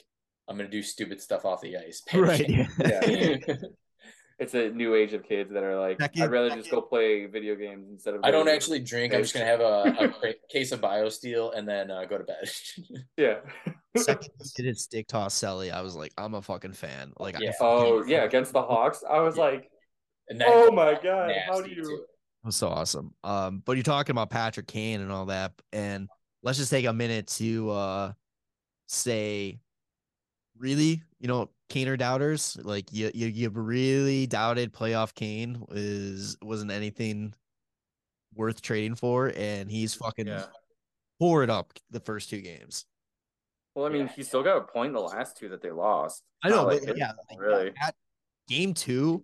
[0.48, 2.02] I'm gonna do stupid stuff off the ice.
[2.08, 2.46] Patty Right.
[2.48, 2.68] Kane.
[2.80, 3.56] Yeah.
[4.39, 7.25] It's a new age of kids that are like, Second- I'd rather just go play
[7.25, 8.21] video games instead of.
[8.23, 9.13] I don't actually drink.
[9.13, 12.49] I'm just gonna have a, a case of BioSteel and then uh, go to bed.
[13.17, 13.39] Yeah.
[13.97, 15.71] Second he did stick toss Selly.
[15.73, 17.12] I was like, I'm a fucking fan.
[17.19, 17.52] Like, I Yeah.
[17.60, 19.43] oh yeah, against the Hawks, I was Yeah.
[19.43, 19.69] like,
[20.30, 21.84] and oh my god, how do you?
[21.84, 22.06] too.
[22.43, 23.13] It was so awesome.
[23.25, 26.08] Um, but you're talking about Patrick Kane and all that, and
[26.43, 28.12] let's just take a minute to uh
[28.88, 29.60] say,
[30.58, 36.72] really, you know, Kaner doubters, like you you you really doubted playoff Kane is wasn't
[36.72, 37.34] anything
[38.36, 40.46] worth trading for, and he's fucking Yeah.
[41.20, 42.86] tore it up the first two games.
[43.76, 44.14] Well, I mean, Yeah.
[44.14, 46.24] he still got a point in the last two that they lost.
[46.44, 47.72] I know, Not like but yeah, like, really.
[47.82, 47.96] that
[48.48, 49.24] game two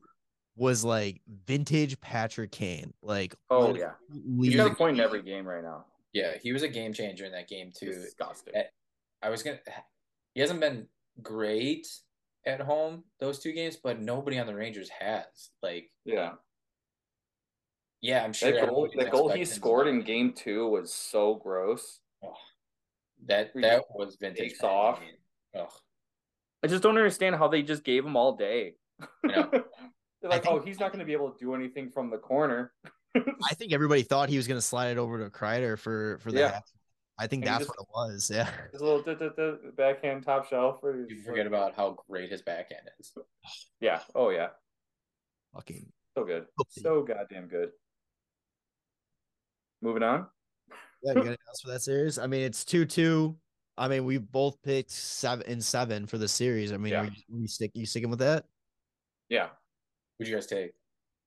[0.56, 2.94] was like vintage Patrick Kane.
[3.02, 3.94] Like, Oh yeah,
[4.40, 5.86] he's got a point in every game right now.
[6.14, 7.88] Yeah, he was a game changer in that game too.
[7.88, 8.56] Disgusting.
[8.56, 8.64] Eh,
[9.22, 9.60] I was gonna.
[10.34, 10.88] He hasn't been
[11.22, 11.88] great
[12.46, 15.26] at home those two games, but nobody on the Rangers has.
[15.64, 16.34] Like, Yeah,
[18.02, 21.36] yeah, I'm sure that goal, everybody's that goal he scored in game two was so
[21.36, 22.00] gross.
[23.28, 24.40] that that was vintage.
[24.40, 25.00] takes off.
[25.00, 25.12] Patty
[25.54, 25.62] Kane.
[25.64, 25.72] Ugh.
[26.64, 28.76] I just don't understand how they just gave him all day.
[29.24, 29.50] know.
[30.22, 32.18] They're like, think- oh, he's not going to be able to do anything from the
[32.18, 32.72] corner.
[33.16, 36.40] I think everybody thought he was gonna slide it over to Kreider for for the
[36.40, 36.52] Yeah.
[36.52, 36.64] half.
[37.17, 38.30] I think And that's just- what it was.
[38.34, 38.51] Yeah.
[38.71, 40.78] His little duh, duh, duh, backhand top shelf.
[40.82, 43.13] where You forget like- about how great his backhand is.
[43.80, 44.01] Yeah.
[44.13, 44.49] Oh yeah.
[45.54, 46.45] Fucking So good.
[46.60, 46.82] Oopsie.
[46.82, 47.71] So goddamn good.
[49.82, 50.28] Moving on.
[51.04, 52.17] yeah, you got anything else for that series?
[52.17, 53.38] I mean, it's two two.
[53.78, 56.71] I mean, we both picked seven and seven for the series.
[56.71, 57.01] I mean, Yeah.
[57.01, 58.45] are you, we stick you sticking with that?
[59.30, 59.49] Yeah.
[60.17, 60.71] Who'd you guys take?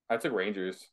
[0.09, 0.87] I took Rangers.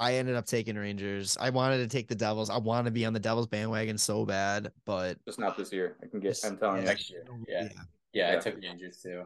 [0.00, 1.36] I ended up taking Rangers.
[1.38, 2.48] I wanted to take the Devils.
[2.48, 5.96] I want to be on the Devils bandwagon so bad, but Just not this year.
[6.02, 6.30] I can get.
[6.30, 6.82] This- I'm telling yeah.
[6.82, 6.88] you.
[6.88, 7.24] Next year.
[7.46, 7.68] Yeah.
[8.12, 8.40] Yeah, I Yeah.
[8.40, 9.24] took Rangers too.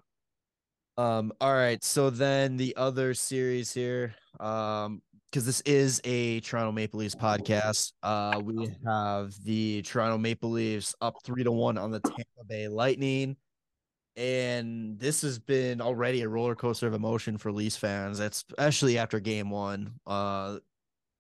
[0.97, 1.83] Um, all right.
[1.83, 7.93] So then the other series here, um, because this is a Toronto Maple Leafs podcast.
[8.03, 12.69] Uh, we have the Toronto Maple Leafs up three to one on the Tampa Bay
[12.69, 13.37] Lightning.
[14.17, 19.19] And this has been already a roller coaster of emotion for Leafs fans, especially after
[19.21, 19.95] game one.
[20.07, 20.59] Uh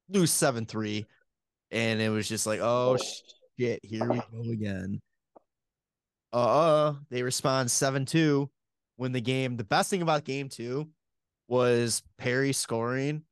[0.08, 1.06] lose seven three.
[1.70, 2.96] And it was just like, oh
[3.58, 5.00] shit, here we go again.
[6.32, 8.48] Uh, uh they respond 7-2
[8.96, 9.56] when the game.
[9.56, 10.88] The best thing about game two
[11.48, 13.22] was Perry scoring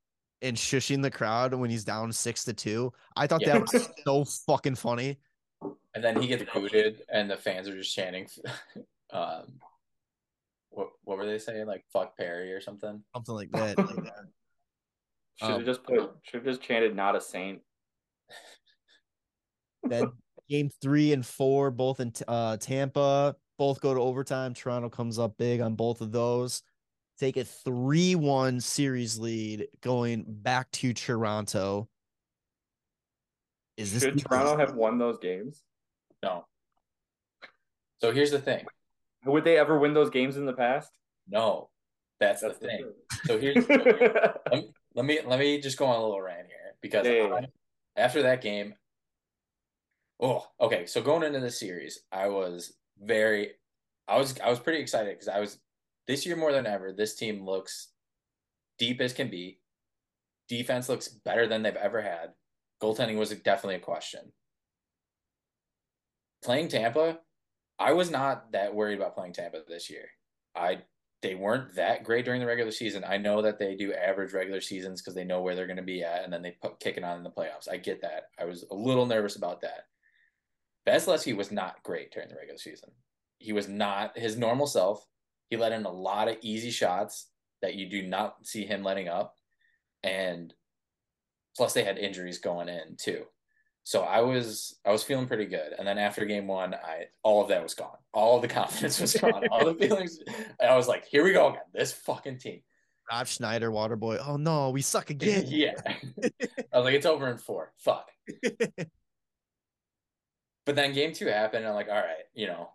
[0.40, 2.92] and shushing the crowd when he's down six to two.
[3.16, 3.58] I thought Yeah.
[3.58, 5.18] that was so fucking funny.
[5.94, 8.26] And then he gets booted, and the fans are just chanting.
[9.12, 9.44] Um,
[10.70, 11.66] what what were they saying?
[11.66, 13.02] Like "fuck Perry" or something.
[13.14, 13.78] Something like that.
[13.78, 14.24] Like that.
[15.36, 16.10] Should have Um, just put.
[16.22, 17.60] Should have just chanted "Not a saint."
[19.84, 20.12] Then
[20.48, 24.54] game three and four, both in uh, Tampa, both go to overtime.
[24.54, 26.62] Toronto comes up big on both of those.
[27.18, 31.88] Take a 3 1 series lead going back to Toronto.
[33.76, 35.62] Is this Should Toronto have won those games?
[36.22, 36.44] No.
[38.00, 38.64] So here's the thing.
[39.24, 40.90] Would they ever win those games in the past?
[41.28, 41.70] No,
[42.20, 42.92] that's, That's the thing.
[43.10, 43.80] the So here's thing.
[44.50, 47.34] let, let me let me just go on a little rant here because Yeah, yeah,
[47.34, 48.74] I- after that game,
[50.20, 50.86] oh, okay.
[50.86, 53.52] So going into the series, I was very,
[54.08, 55.58] I was I was pretty excited because I was
[56.08, 56.92] this year more than ever.
[56.92, 57.88] This team looks
[58.78, 59.60] deep as can be.
[60.48, 62.30] Defense looks better than they've ever had.
[62.82, 64.32] Goaltending was definitely a question.
[66.42, 67.20] Playing Tampa,
[67.82, 70.08] I was not that worried about playing Tampa this year.
[70.54, 70.82] I
[71.20, 73.04] they weren't that great during the regular season.
[73.06, 75.82] I know that they do average regular seasons because they know where they're going to
[75.82, 77.68] be at, and then they put kick it on in the playoffs.
[77.70, 78.24] I get that.
[78.38, 79.86] I was a little nervous about that.
[80.86, 82.90] Vasilevskiy was not great during the regular season.
[83.38, 85.04] He was not his normal self.
[85.50, 87.28] He let in a lot of easy shots
[87.62, 89.34] that you do not see him letting up,
[90.04, 90.54] and
[91.56, 93.24] plus they had injuries going in too.
[93.84, 97.42] So I was I was feeling pretty good, and then after game one, I all
[97.42, 97.96] of that was gone.
[98.14, 99.46] All of the confidence was gone.
[99.50, 100.20] all the feelings.
[100.60, 101.62] I was like, "Here we go again.
[101.72, 102.60] This fucking team."
[103.10, 104.22] Rob Schneider, Waterboy?
[104.24, 105.44] Oh no, we suck again.
[105.48, 105.72] yeah.
[105.86, 107.72] I was like, "It's over in four.
[107.78, 108.08] Fuck."
[110.64, 112.70] But then game two happened, and I'm like, "All right, you know,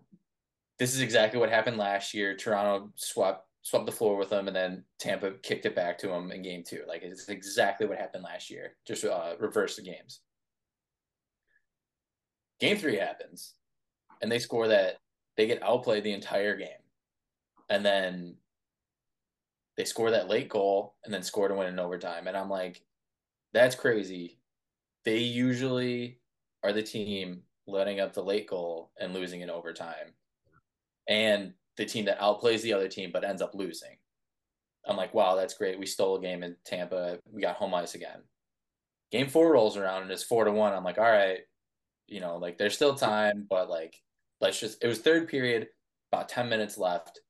[0.77, 2.35] this is exactly what happened last year.
[2.35, 6.31] Toronto swept swept the floor with them, and then Tampa kicked it back to them
[6.31, 6.83] in game two.
[6.85, 8.75] Like it's exactly what happened last year.
[8.85, 10.19] Just uh, reverse the games."
[12.59, 13.53] Game three happens,
[14.21, 14.97] and they score that
[15.35, 16.81] they get outplayed the entire game,
[17.69, 18.35] and then
[19.77, 22.27] they score that late goal and then score to win in overtime.
[22.27, 22.81] And I'm like,
[23.53, 24.39] that's crazy.
[25.05, 26.19] They usually
[26.63, 30.13] are the team letting up the late goal and losing in overtime.
[31.07, 33.97] And the team that outplays the other team but ends up losing.
[34.85, 35.79] I'm like, wow, that's great.
[35.79, 37.19] We stole a game in Tampa.
[37.31, 38.21] We got home ice again.
[39.11, 40.73] Game four rolls around and it's four to one.
[40.73, 41.39] I'm like, all right,
[42.07, 43.95] you know, like there's still time, but like,
[44.41, 45.67] let's just, it was third period,
[46.11, 47.21] about 10 minutes left,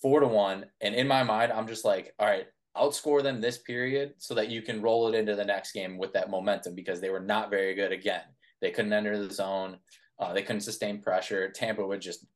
[0.00, 0.66] four to one.
[0.80, 4.48] And in my mind, I'm just like, all right, outscore them this period so that
[4.48, 7.50] you can roll it into the next game with that momentum because they were not
[7.50, 8.22] very good again.
[8.60, 9.78] They couldn't enter the zone.
[10.18, 11.50] Uh, they couldn't sustain pressure.
[11.50, 12.26] Tampa would just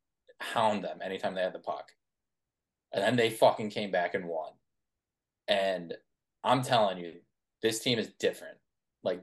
[0.40, 1.92] hound them anytime they had the puck.
[2.92, 4.52] And then they fucking came back and won.
[5.48, 5.94] And
[6.42, 7.14] I'm telling you,
[7.62, 8.56] this team is different.
[9.02, 9.22] Like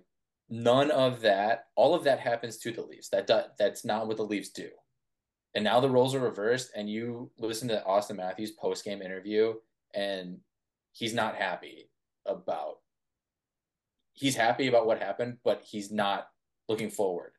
[0.51, 3.09] none of that, all of that happens to the Leafs.
[3.09, 4.69] That that's not what the Leafs do.
[5.55, 9.53] And now the roles are reversed, and you listen to Auston Matthews post game interview,
[9.95, 10.37] and
[10.91, 11.89] he's not happy
[12.25, 12.75] about.
[14.13, 16.27] He's happy about what happened, but he's not
[16.69, 17.31] looking forward.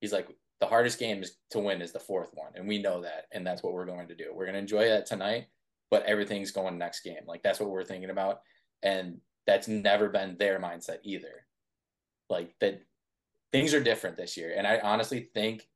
[0.00, 0.28] He's like,
[0.60, 3.46] the hardest game is to win is the fourth one, and we know that, and
[3.46, 4.32] that's what we're going to do.
[4.34, 5.46] We're going to enjoy that tonight,
[5.90, 7.24] but everything's going next game.
[7.26, 8.40] Like that's what we're thinking about,
[8.82, 11.43] and that's never been their mindset either.
[12.30, 12.82] Like that,
[13.52, 15.68] things are different this year, and I honestly think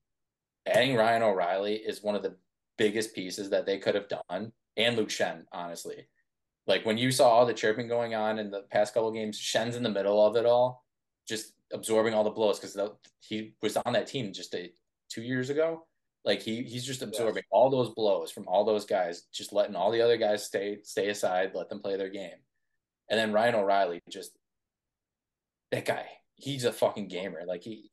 [0.66, 2.36] adding Ryan O'Reilly is one of the
[2.76, 6.08] biggest pieces that they could have done, and Luke Schenn, honestly.
[6.66, 9.76] Like when you saw all the chirping going on in the past couple games, Schenn's
[9.76, 10.84] in the middle of it all,
[11.26, 12.78] just absorbing all the blows because
[13.20, 14.70] he was on that team just a,
[15.10, 15.86] two years ago.
[16.24, 17.48] Like he he's just absorbing yes.
[17.50, 21.08] all those blows from all those guys, just letting all the other guys stay stay
[21.08, 22.36] aside, let them play their game.
[23.08, 24.32] And then Ryan O'Reilly, just
[25.70, 26.06] that guy,
[26.38, 27.42] he's a fucking gamer.
[27.46, 27.90] Like he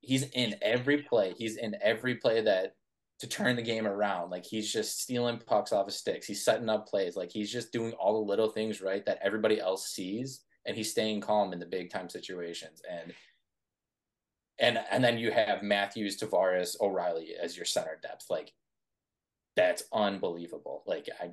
[0.00, 1.34] he's in every play.
[1.36, 2.74] He's in every play that
[3.20, 4.30] to turn the game around.
[4.30, 6.26] Like he's just stealing pucks off of sticks.
[6.26, 7.16] He's setting up plays.
[7.16, 10.90] Like he's just doing all the little things right that everybody else sees and he's
[10.90, 12.82] staying calm in the big time situations.
[12.88, 13.12] And
[14.60, 18.26] and and then you have Matthews, Tavares, O'Reilly as your center depth.
[18.28, 18.52] Like
[19.56, 20.82] that's unbelievable.
[20.86, 21.30] Like I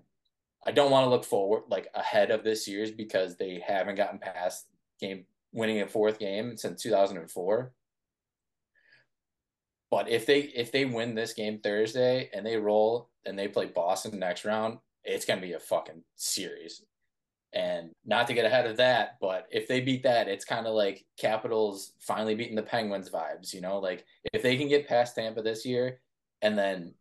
[0.65, 4.19] I don't want to look forward like ahead of this year's because they haven't gotten
[4.19, 4.65] past
[4.99, 5.25] game
[5.55, 7.71] winning a fourth game since 2004.
[9.89, 13.67] But if they if they win this game Thursday and they roll and they play
[13.67, 16.83] Boston next round, it's gonna be a fucking series.
[17.53, 20.73] And not to get ahead of that, but if they beat that, it's kind of
[20.73, 23.79] like Capitals finally beating the Penguins vibes, you know?
[23.79, 26.01] Like if they can get past Tampa this year
[26.41, 26.93] and then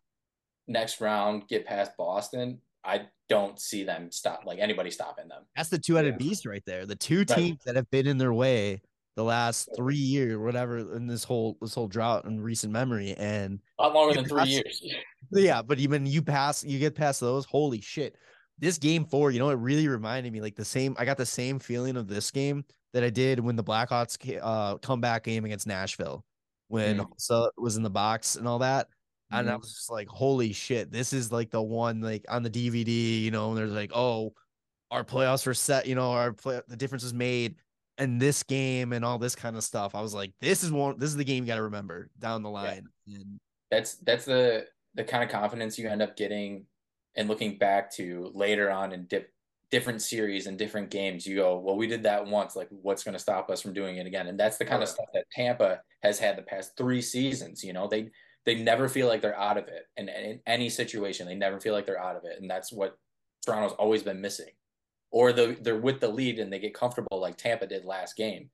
[0.69, 5.45] next round get past Boston, I don't see them stop like anybody stopping them.
[5.57, 6.27] That's the two-headed yeah.
[6.29, 6.87] beast right there.
[6.87, 7.61] The two teams right.
[7.67, 8.83] that have been in their way
[9.17, 13.61] the last three years, whatever, in this whole this whole drought in recent memory, and
[13.79, 14.83] a lot longer than three years.
[15.33, 17.47] Yeah, but even you pass, you get past those.
[17.47, 18.15] Holy shit!
[18.59, 20.95] this game four, you know, it really reminded me like the same.
[20.99, 24.79] I got the same feeling of this game that I did when the Blackhawks uh
[24.79, 26.25] comeback game against Nashville
[26.69, 27.51] when mm.
[27.57, 28.89] was in the box and all that.
[29.33, 29.41] Mm.
[29.41, 29.61] And I mm-hmm.
[29.61, 33.31] was just like, holy shit, this is like the one like on the DVD, you
[33.31, 34.35] know, and there's like, oh,
[34.91, 37.57] our playoffs were set, you know, our play the difference was made
[37.99, 39.95] and this game and all this kind of stuff.
[39.95, 42.43] I was like, this is one this is the game you got to remember down
[42.43, 42.87] the line.
[43.07, 43.19] Yeah.
[43.19, 46.67] And that's that's the the kind of confidence you end up getting
[47.17, 49.31] and looking back to later on in dip,
[49.71, 52.57] different series and different games, you go, well, we did that once.
[52.57, 54.29] Like, what's going to stop us from doing it again?
[54.29, 57.65] And that's the kind of stuff that Tampa has had the past three seasons.
[57.65, 58.11] You know, they
[58.47, 61.73] they never feel like they're out of it, and in any situation, they never feel
[61.75, 62.97] like they're out of it, and that's what
[63.45, 64.51] Toronto's always been missing.
[65.11, 68.51] Or the, they're with the lead and they get comfortable like Tampa did last game.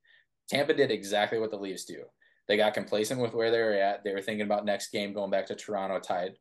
[0.50, 2.02] Tampa did exactly what the Leafs do.
[2.48, 4.04] They got complacent with where they were at.
[4.04, 6.34] They were thinking about next game going back to Toronto tied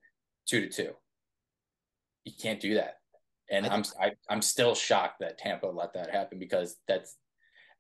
[0.46, 0.94] two to two
[2.30, 2.96] you can't do that.
[3.52, 7.18] And I am I, I'm still shocked that Tampa let that happen because that's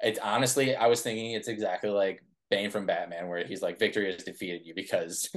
[0.01, 4.11] it's honestly I was thinking it's exactly like Bane from Batman where he's like victory
[4.11, 5.29] has defeated you because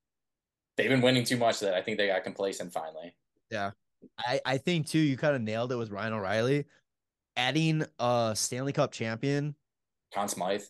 [0.76, 3.14] they've been winning too much that I think they got complacent finally.
[3.50, 3.72] Yeah.
[4.18, 6.66] I, I think too you kind of nailed it with Ryan O'Reilly.
[7.36, 9.54] Adding a Stanley Cup champion,
[10.12, 10.62] Conn Smythe.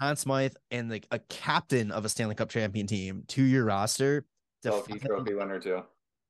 [0.00, 4.24] Conn Smythe and like a captain of a Stanley Cup champion team to your roster.
[4.62, 5.82] Trophy, trophy winner too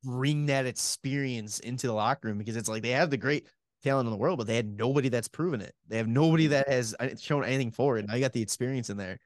[0.02, 3.46] bring that experience into the locker room because it's like they have the great
[3.82, 5.74] talent in the world, but they had nobody that's proven it.
[5.88, 8.06] They have nobody that has uh, shown anything for it.
[8.06, 9.18] Now you got the experience in there.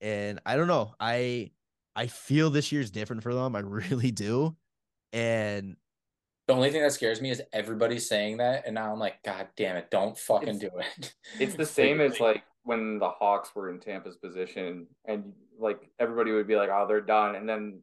[0.00, 0.94] And I don't know.
[1.00, 1.50] I
[1.94, 3.54] I feel this year's different for them.
[3.54, 4.56] I really do.
[5.12, 5.76] And
[6.48, 9.48] the only thing that scares me is everybody's saying that, and now I'm like, God
[9.56, 11.14] damn it, don't fucking do it.
[11.38, 16.32] It's the same as like when the Hawks were in Tampa's position, and like everybody
[16.32, 17.80] would be like, "Oh, they're done," and then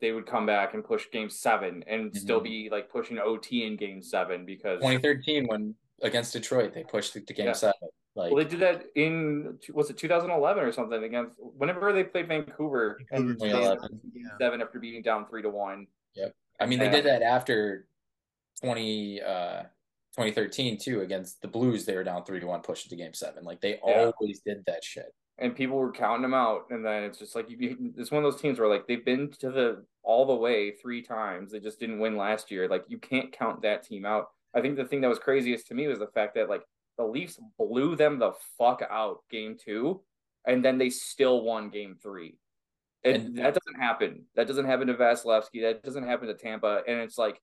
[0.00, 2.18] they would come back and push game seven and Mm-hmm.
[2.18, 7.16] still be like pushing OT in game seven because 2013 when against Detroit they pushed
[7.16, 7.52] it to game Yeah.
[7.52, 7.88] seven.
[8.16, 12.28] Like well they did that in was it 2011 or something against whenever they played
[12.28, 14.28] Vancouver and Vancouver they 2011, game yeah.
[14.38, 15.86] seven after being down three to one.
[16.14, 16.92] Yep, I mean they Yeah.
[16.92, 17.86] did that after
[18.62, 19.62] 20 uh
[20.16, 21.84] 2013 too against the Blues.
[21.84, 23.42] They were down three to one, pushed it to game seven.
[23.44, 24.12] Like they Yeah.
[24.20, 25.12] always did that shit.
[25.38, 28.30] And people were counting them out and then it's just like you, it's one of
[28.32, 31.80] those teams where like they've been to the all the way three times they just
[31.80, 34.28] didn't win last year like you can't count that team out.
[34.54, 36.62] I think the thing that was craziest to me was the fact that like
[36.98, 40.02] the leafs blew them the fuck out game two
[40.46, 42.38] and then they still won game three.
[43.02, 44.26] And, And- that doesn't happen.
[44.36, 45.62] That doesn't happen to Vasilevskiy.
[45.62, 46.82] That doesn't happen to tampa.
[46.86, 47.40] And it's like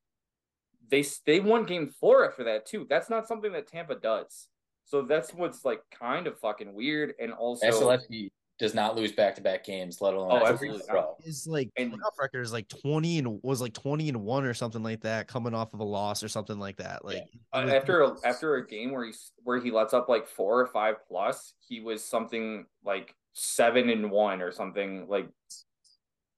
[0.89, 2.87] they they won game four after that too.
[2.89, 4.47] That's not something that tampa does
[4.85, 9.33] so that's what's like kind of fucking weird and also Vasilevskiy does not lose back
[9.33, 10.83] to back games, let alone Oh, as absolutely.
[11.23, 14.53] His like And- playoff record is like twenty and was like twenty and one or
[14.53, 17.03] something like that, coming off of a loss or something like that.
[17.03, 20.27] Like Uh, was- after a, after a game where he's where he lets up like
[20.27, 25.27] four or five plus, he was something like seven and one or something like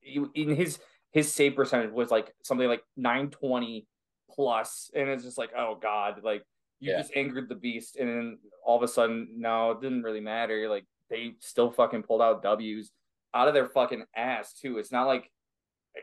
[0.04, 0.80] in his
[1.12, 3.86] his save percentage was like something like nine twenty
[4.32, 6.44] plus, and it's just like oh god, like
[6.84, 6.98] you Yeah.
[7.00, 10.68] just angered the beast, and then all of a sudden no, it didn't really matter.
[10.70, 12.92] Like they still fucking pulled out W's
[13.34, 14.78] out of their fucking ass too.
[14.78, 15.32] It's not like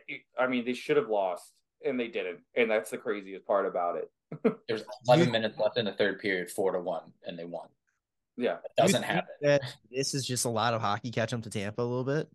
[0.09, 1.53] eh, I mean they should have lost
[1.85, 4.11] and they didn't, and that's the craziest part about it.
[4.69, 7.69] There's 11 minutes left in the third period, four to one, and they won.
[8.37, 8.59] Yeah.
[8.65, 9.59] It doesn't happen.
[9.91, 12.29] this is just a lot of hockey catch up to Tampa a little bit.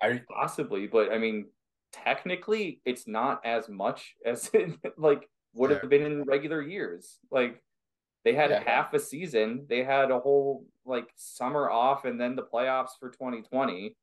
[0.00, 1.46] I Possibly, but I mean,
[1.92, 7.18] technically, it's not as much as it like would have been in regular years.
[7.30, 7.62] Like
[8.26, 8.62] they had Yeah.
[8.64, 13.08] half a season, they had a whole like summer off, and then the playoffs for
[13.10, 13.96] 2020.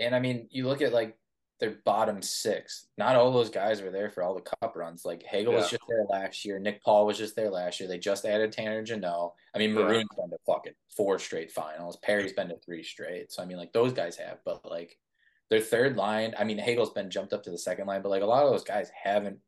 [0.00, 1.16] and I mean, you look at like
[1.60, 2.86] their bottom six.
[2.96, 5.04] Not all those guys were there for all the cup runs.
[5.04, 6.58] Like Hagel was just there last year.
[6.58, 7.88] Nick Paul was just there last year.
[7.88, 9.34] They just added Tanner Jeannot.
[9.54, 9.82] I mean, Yeah.
[9.82, 11.98] Maroon's been to fucking four straight finals.
[11.98, 13.30] Perry's been to three straight.
[13.30, 14.98] So I mean, like those guys have, but like
[15.50, 16.34] their third line.
[16.38, 18.50] I mean, Hagel's been jumped up to the second line, but like a lot of
[18.50, 19.38] those guys haven't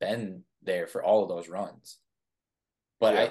[0.00, 1.98] been there for all of those runs.
[3.00, 3.30] But Yeah.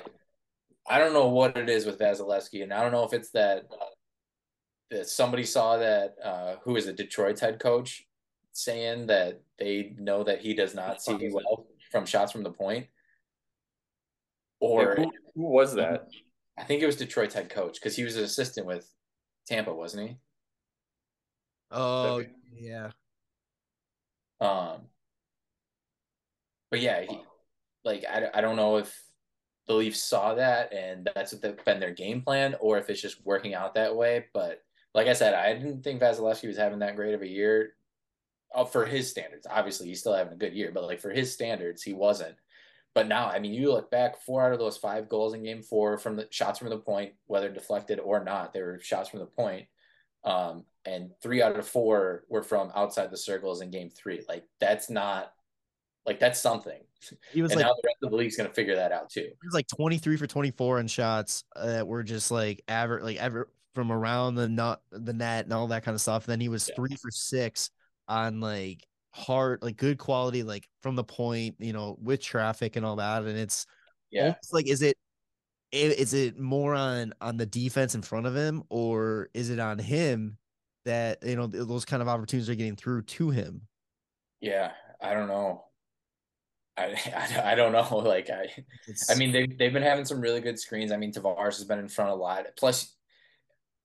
[0.88, 3.32] I, I don't know what it is with Vasilevskiy, and I don't know if it's
[3.32, 3.64] that
[4.90, 8.08] that somebody saw that uh, who is a Detroit's head coach
[8.54, 12.52] saying that they know that he does not see fuck well from shots from the
[12.52, 12.88] point,
[14.62, 16.08] Yeah, or who, who was that?
[16.58, 18.90] I think it was Detroit's head coach because he was an assistant with
[19.46, 20.18] Tampa, wasn't he?
[21.70, 22.30] Oh Okay.
[22.56, 22.92] yeah,
[24.40, 24.82] Um,
[26.72, 27.22] but yeah, he,
[27.84, 29.07] like I, I don't know if
[29.68, 33.02] the Leafs saw that and that's what they've been their game plan, or if it's
[33.02, 34.26] just working out that way.
[34.34, 34.62] But
[34.94, 37.74] like I said, I didn't think Vasilevskiy was having that great of a year.
[38.56, 41.34] Uh, for his standards, obviously he's still having a good year, but like for his
[41.34, 42.36] standards, he wasn't.
[42.96, 45.62] But now, I mean, you look back, four out of those five goals in Game
[45.62, 49.20] Four from the shots from the point, whether deflected or not, they were shots from
[49.20, 49.68] the point.
[50.24, 54.24] Um, and three out of four were from outside the circles in Game Three.
[54.28, 55.32] Like that's not,
[56.08, 56.80] like that's something.
[57.34, 59.22] he was and like now the rest of the league's gonna figure that out too.
[59.22, 62.64] he was like twenty three for twenty four in shots uh, that were just like
[62.68, 66.26] average, like ever from around the nut, the net, and all that kind of stuff.
[66.26, 66.76] then he was Yeah.
[66.76, 67.70] three for six
[68.08, 72.86] on like hard, like good quality, like from the point, you know, with traffic and
[72.86, 73.24] all that.
[73.24, 73.68] And it's
[74.10, 74.98] Yeah, almost like is it
[75.72, 79.78] is it more on on the defense in front of him or is it on
[79.78, 80.38] him
[80.86, 83.62] that you know those kind of opportunities are getting through to him
[84.40, 84.72] yeah.
[85.02, 85.66] I don't know.
[86.78, 87.98] I, I, I don't know.
[88.08, 88.44] Like I,
[88.88, 90.92] It's- I mean they they've been having some really good screens.
[90.92, 92.46] I mean Tavares has been in front a lot.
[92.58, 92.94] Plus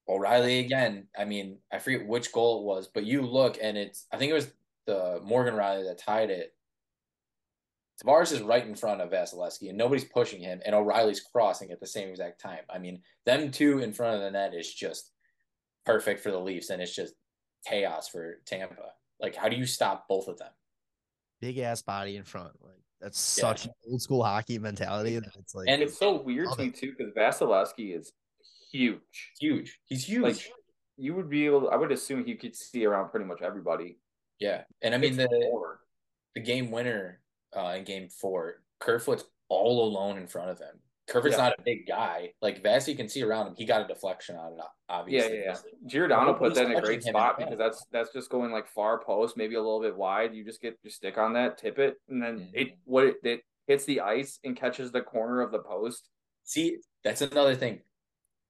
[0.09, 1.09] O'Reilly again.
[1.17, 4.31] I mean I forget which goal it was, but you look and it's I think
[4.31, 4.51] it was
[4.87, 6.55] the Morgan Rielly that tied it.
[8.03, 11.79] Tavares is right in front of Vasilevskiy and nobody's pushing him, and O'Reilly's crossing at
[11.79, 12.61] the same exact time.
[12.69, 15.13] I mean, them two in front of the net is just
[15.87, 17.15] perfect for the Leafs, and it's just
[17.65, 18.93] chaos for Tampa.
[19.21, 20.51] Like, how do you stop both of them?
[21.41, 23.43] big ass body in front like that's Yeah.
[23.43, 26.71] such an old school hockey mentality that it's like And It's so weird to me
[26.71, 28.13] too because Vasilevskiy is
[28.71, 29.33] huge.
[29.39, 29.79] Huge.
[29.87, 30.23] He's huge.
[30.23, 30.53] Like
[30.97, 31.69] you would be able.
[31.71, 33.99] I would assume he could see around pretty much everybody.
[34.39, 35.81] yeah, and I mean It's the more.
[36.35, 37.21] the game winner
[37.57, 40.81] uh, in Game Four, Kerfoot's all alone in front of him.
[41.09, 41.43] Kerfoot's Yeah.
[41.49, 42.33] not a big guy.
[42.41, 43.55] Like Vasi can see around him.
[43.57, 45.39] He got a deflection on it, obviously.
[45.39, 45.57] yeah, yeah.
[45.87, 49.37] Giordano put that in a great spot because that's that's just going like far post,
[49.37, 50.35] maybe a little bit wide.
[50.35, 52.51] You just get your stick on that, tip it, and then Mhm.
[52.55, 56.09] it what it, it hits the ice and catches the corner of the post.
[56.45, 57.83] See, that's another thing.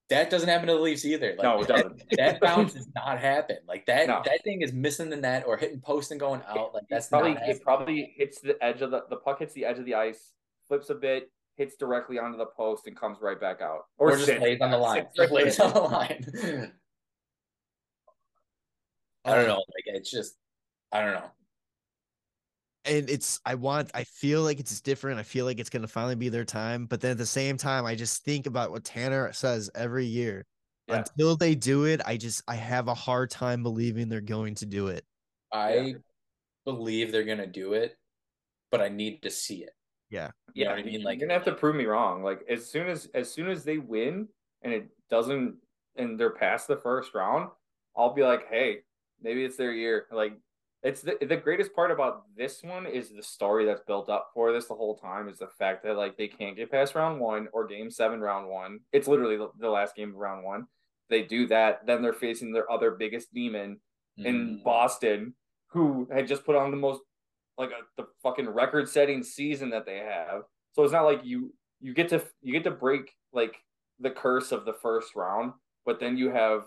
[0.08, 1.30] that doesn't happen to the Leafs either.
[1.38, 2.02] Like, no, it doesn't.
[2.18, 3.56] that bounce does not happen.
[3.66, 4.20] Like that No.
[4.26, 6.74] that thing is missing the net or hitting post and going out.
[6.74, 9.64] Like that's probably not it probably hits the edge of the the puck hits the
[9.64, 10.34] edge of the ice,
[10.68, 13.80] flips a bit, hits directly onto the post, and comes right back out.
[13.98, 15.04] or, just sits- lays on the line.
[15.14, 15.66] sits Just lays there.
[15.66, 16.72] on the line.
[19.24, 19.56] I don't know.
[19.56, 20.34] Like it's just
[20.90, 21.30] I don't know.
[22.84, 25.20] and it's I want I feel like it's different.
[25.20, 26.86] I feel like it's gonna finally be their time.
[26.86, 30.44] But then at the same time, I just think about what Tanner says every year.
[30.88, 30.96] Yeah.
[30.98, 34.66] Until they do it, I just I have a hard time believing they're going to
[34.66, 35.04] do it.
[35.52, 35.92] I Yeah.
[36.64, 37.96] believe they're gonna do it,
[38.72, 39.70] but I need to see it.
[40.12, 40.30] Yeah.
[40.54, 41.02] You know Yeah, what I mean?
[41.02, 42.22] like you're gonna have to prove me wrong.
[42.22, 44.28] Like as soon as as soon as they win
[44.62, 45.56] and it doesn't
[45.96, 47.50] and they're past the first round,
[47.96, 48.80] I'll be like, hey,
[49.20, 50.06] maybe it's their year.
[50.12, 50.34] Like
[50.82, 54.52] it's the the greatest part about this one is the story that's built up for
[54.52, 57.48] this the whole time is the fact that like they can't get past round one
[57.52, 58.80] or game seven round one.
[58.92, 60.66] It's literally the, the last game of round one.
[61.08, 63.80] They do that, then they're facing their other biggest demon
[64.24, 65.34] in mm, Boston,
[65.68, 67.02] who had just put on the most
[67.58, 70.42] like a, the fucking record setting season that they have.
[70.72, 73.56] So it's not like you you get to you get to break like
[74.00, 75.52] the curse of the first round,
[75.84, 76.64] but then you have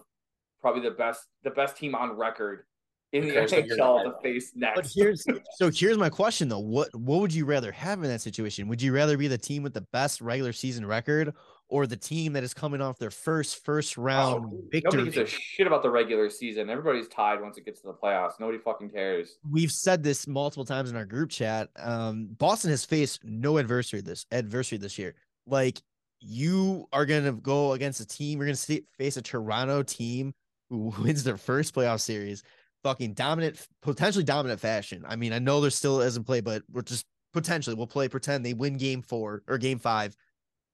[0.62, 2.66] probably the best the best team on record
[3.14, 4.20] in The the, curse of your NHL to rival.
[4.22, 4.94] face But next.
[4.96, 6.60] here's so here's my question though.
[6.60, 8.68] What what would you rather have in that situation?
[8.68, 11.34] Would you rather be the team with the best regular season record
[11.68, 15.00] or the team that is coming off their first first round Oh, victory?
[15.00, 16.70] Nobody gives a shit about the regular season.
[16.70, 18.40] Everybody's tied once it gets to the playoffs.
[18.40, 19.38] Nobody fucking cares.
[19.50, 21.70] We've said this multiple times in our group chat.
[21.78, 25.16] Um, Boston has faced no adversary this adversary this year.
[25.48, 25.82] Like
[26.20, 30.34] you are gonna go against a team, you're gonna see, face a Toronto team
[30.70, 32.44] who wins their first playoff series,
[32.84, 35.04] fucking dominant, potentially dominant fashion.
[35.08, 38.46] I mean, I know there still isn't play, but we're just potentially we'll play pretend
[38.46, 40.16] they win game four or game five,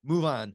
[0.04, 0.54] move on.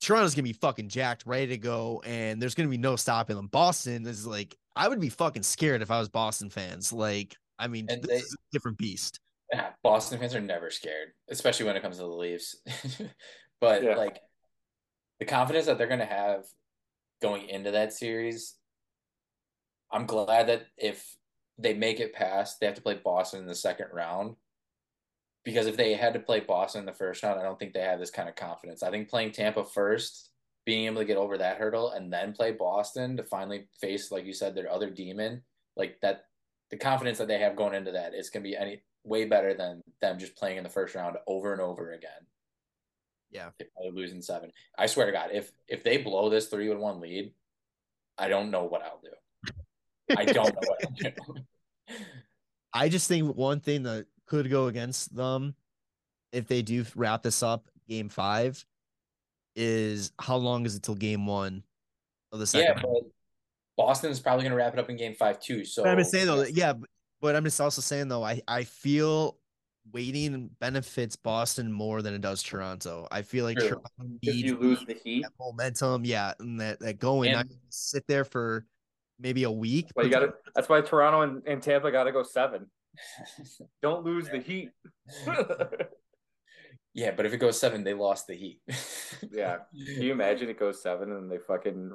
[0.00, 3.48] Toronto's gonna be fucking jacked, ready to go, and there's gonna be no stopping them.
[3.48, 6.92] Boston is like, I would be fucking scared if I was Boston fans.
[6.92, 9.18] Like, I mean, And this they- is a different beast.
[9.52, 12.56] yeah, Boston fans are never scared, especially when it comes to the Leafs.
[13.60, 13.96] but Yeah.
[13.96, 14.20] like
[15.18, 16.44] the confidence that they're gonna have
[17.20, 18.54] going into that series,
[19.90, 21.16] I'm glad that if
[21.58, 24.36] they make it past, they have to play Boston in the second round.
[25.44, 27.80] Because if they had to play Boston in the first round, I don't think they
[27.80, 28.82] have this kind of confidence.
[28.82, 30.30] I think playing Tampa first,
[30.66, 34.26] being able to get over that hurdle, and then play Boston to finally face, like
[34.26, 35.42] you said, their other demon,
[35.76, 36.24] like that,
[36.70, 39.54] the confidence that they have going into that is going to be any way better
[39.54, 42.10] than them just playing in the first round over and over again.
[43.30, 43.50] Yeah.
[43.58, 44.52] They probably lose in seven.
[44.76, 47.32] I swear to God, if if they blow this three one lead,
[48.16, 49.54] I don't know what I'll do.
[50.16, 51.42] I don't know what I'll do.
[52.72, 55.54] I just think one thing that could go against them
[56.32, 58.64] if they do wrap this up game five
[59.56, 61.62] is how long is it till game one
[62.32, 63.02] of the second yeah, but
[63.76, 65.64] Boston's probably going to wrap it up in game five too.
[65.64, 66.74] So But I'm just saying though, yeah,
[67.20, 69.38] but, I'm just also saying though, I I feel
[69.92, 73.08] waiting benefits Boston more than it does Toronto.
[73.10, 73.82] I feel like Toronto
[74.20, 77.30] If needs you lose the heat, that momentum, yeah, and that that going.
[77.30, 78.66] And- not sit there for
[79.18, 79.86] maybe a week.
[79.94, 80.34] but you got to.
[80.54, 82.66] That's why Toronto and, and Tampa got to go seven.
[83.82, 84.70] Don't lose the heat.
[86.94, 88.60] yeah, but if it goes seven, they lost the heat.
[89.30, 89.58] yeah.
[89.72, 91.92] Can you imagine it goes seven and they fucking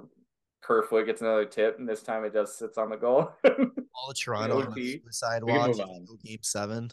[0.61, 3.31] Kerfoot gets another tip and this time it just sits on the goal?
[3.45, 5.01] all the Toronto on the OT.
[5.01, 6.07] suicide We can move on.
[6.23, 6.89] game seven.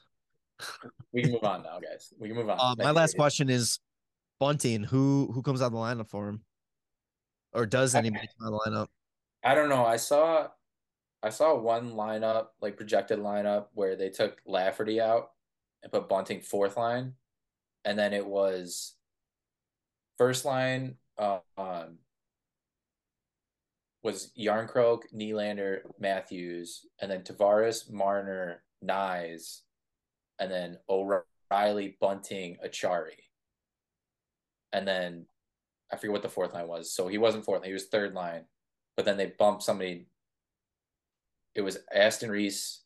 [1.13, 2.13] we can move on now, guys.
[2.19, 2.59] We can move on.
[2.61, 3.19] Uh, my last you.
[3.19, 3.79] question is
[4.39, 4.85] Bunting.
[4.85, 6.41] Who who comes out of the lineup for him,
[7.53, 8.87] or does anybody come out of the lineup?
[9.45, 9.85] I don't know.
[9.85, 10.49] I saw
[11.23, 15.31] I saw one lineup, like projected lineup, where they took Lafferty out
[15.83, 17.15] and put Bunting fourth line,
[17.85, 18.95] and then it was
[20.19, 21.99] first line uh, um
[24.03, 29.61] was Järnkrok, Nylander, Matthews, and then Tavares, Marner, Knies,
[30.39, 33.19] and then O'Reilly, Bunting, Acciari.
[34.73, 35.27] And then
[35.93, 36.93] I forget what the fourth line was.
[36.93, 38.45] So he wasn't fourth line, he was third line.
[38.97, 40.07] But then they bumped somebody.
[41.61, 42.81] It was Aston Reese,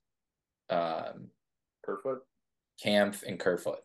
[0.68, 1.28] um,
[1.84, 2.22] Kerfoot.
[2.82, 3.78] Kampf, and Kerfoot.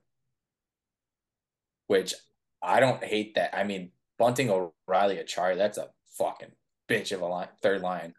[1.86, 2.16] Which
[2.60, 3.56] I don't hate that.
[3.56, 6.54] I mean, Bunting O'Reilly a Acciari, that's a fucking
[6.90, 8.16] bitch of a line, third line.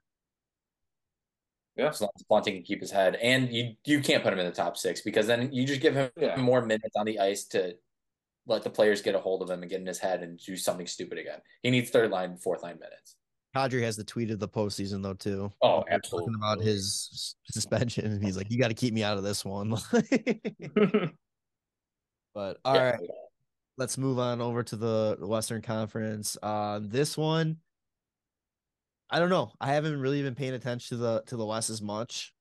[1.74, 1.88] Yeah.
[1.88, 3.16] As long as Bunting can keep his head.
[3.16, 5.96] And you you can't put him in the top six because then you just give
[5.96, 6.36] him Yeah.
[6.36, 7.74] more minutes on the ice to
[8.46, 10.56] let the players get a hold of him and get in his head and do
[10.56, 11.40] something stupid again.
[11.64, 13.16] He needs third line, fourth line minutes.
[13.54, 15.50] Kadri has the tweet of the postseason though too.
[15.62, 16.32] Oh, absolutely.
[16.34, 19.44] Talking about his suspension, and he's like, "You got to keep me out of this
[19.44, 19.70] one."
[22.34, 23.08] but all right, Yeah.
[23.76, 26.36] let's move on over to the Western Conference.
[26.42, 27.56] Uh, this one,
[29.10, 29.52] I don't know.
[29.60, 32.32] I haven't really been paying attention to the to the West as much.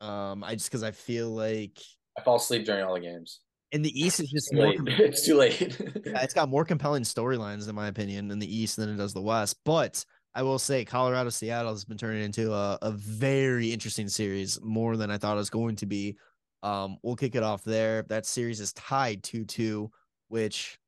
[0.00, 1.78] Um, I just because I feel like
[2.18, 3.40] I fall asleep during all the games.
[3.72, 4.66] in the East it's just Too more.
[4.68, 4.76] late.
[4.76, 5.80] com- it's too late.
[6.06, 9.14] Yeah, it's got more compelling storylines in my opinion in the East than it does
[9.14, 9.56] the West.
[9.64, 10.04] But
[10.34, 14.96] I will say Colorado Seattle has been turning into a, a very interesting series, more
[14.96, 16.16] than I thought it was going to be.
[16.62, 18.02] Um, we'll kick it off there.
[18.08, 19.90] That series is tied 2 2,
[20.28, 20.78] which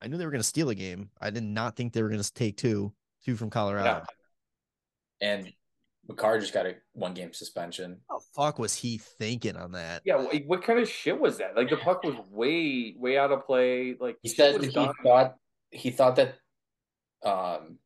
[0.00, 1.10] I knew they were going to steal a game.
[1.20, 2.92] I did not think they were going to take two,
[3.24, 4.04] two from Colorado.
[5.20, 5.52] and
[6.08, 7.98] Makar just got a one game suspension.
[8.06, 10.02] What the fuck was he thinking on that?
[10.04, 11.56] Yeah, what, what kind of shit was that?
[11.56, 13.96] Like the puck was way, way out of play.
[13.98, 14.92] Like He said he done.
[15.02, 15.34] thought
[15.70, 16.36] he thought that
[17.24, 17.78] um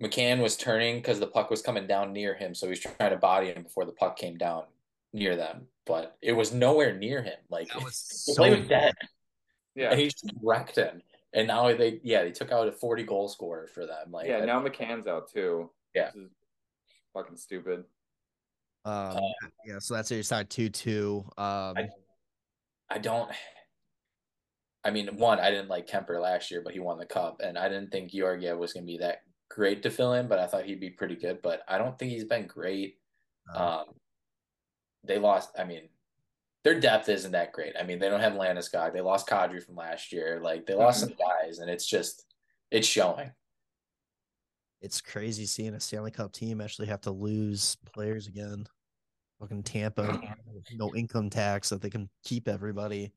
[0.00, 3.10] McCann was turning because the puck was coming down near him, so he was trying
[3.10, 4.64] to body him before the puck came down
[5.12, 5.66] near them.
[5.86, 7.38] But it was nowhere near him.
[7.50, 8.94] Like That was the play so was dead,
[9.74, 11.02] Yeah, and he just wrecked him.
[11.34, 14.10] And now they, yeah, they took out a forty goal scorer for them.
[14.10, 14.44] Like, yeah.
[14.44, 15.70] Now McCann's out too.
[15.94, 16.06] Yeah.
[16.14, 16.30] This is
[17.14, 17.84] fucking stupid.
[18.84, 19.18] um
[19.66, 21.24] yeah, so that's your side 2 2.
[21.36, 21.44] Um
[21.76, 21.88] I-
[22.90, 23.30] I don't.
[24.82, 27.58] I mean, one, I didn't like Kuemper last year, but he won the cup, and
[27.58, 29.18] I didn't think Georgiev was going to be that
[29.48, 31.40] great to fill in, but I thought he'd be pretty good.
[31.42, 32.98] But I don't think he's been great.
[33.54, 33.84] Um,
[35.04, 35.50] they lost.
[35.58, 35.88] I mean,
[36.64, 37.74] their depth isn't that great.
[37.78, 38.92] I mean, they don't have Landeskog.
[38.92, 40.40] They lost Kadri from last year.
[40.42, 42.26] Like they lost some guys, and it's just
[42.70, 43.30] it's showing.
[44.80, 48.66] it's crazy seeing a Stanley Cup team actually have to lose players again.
[49.40, 50.20] Fucking Tampa,
[50.74, 53.12] no income tax that they can keep everybody.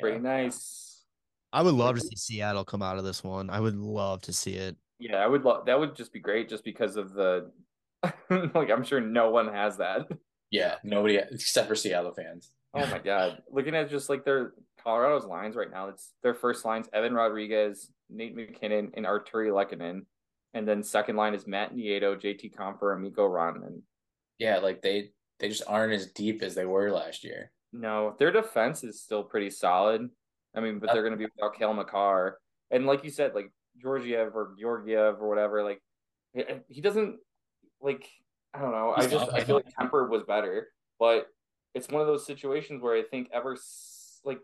[0.00, 1.04] Pretty nice.
[1.52, 3.50] I would love to see Seattle come out of this one.
[3.50, 4.76] I would love to see it.
[4.98, 5.78] Yeah, I would love that.
[5.78, 7.50] Would just be great, just because of the.
[8.30, 10.08] like, I'm sure no one has that.
[10.50, 12.50] Yeah, nobody except for Seattle fans.
[12.74, 13.42] Oh my god!
[13.50, 17.90] Looking at just like their Colorado's lines right now, it's their first lines: Evan Rodrigues,
[18.10, 20.02] Nate MacKinnon, and Artturi Lehkonen,
[20.54, 23.82] and then second line is Matt Nieto, JT Compher, and Mikko Rantanen.
[24.38, 27.50] Yeah, like they they just aren't as deep as they were last year.
[27.72, 30.08] No, their defense is still pretty solid.
[30.54, 32.38] I mean, but uh, they're going to be without Cale Makar,
[32.70, 35.62] and like you said, like Georgiev or Georgiev or whatever.
[35.62, 35.80] Like
[36.68, 37.16] he- doesn't
[37.80, 38.06] like.
[38.54, 38.94] I don't know.
[38.96, 40.68] I just I feel like Kuemper was better,
[40.98, 41.26] but
[41.74, 43.56] it's one of those situations where I think ever
[44.24, 44.38] like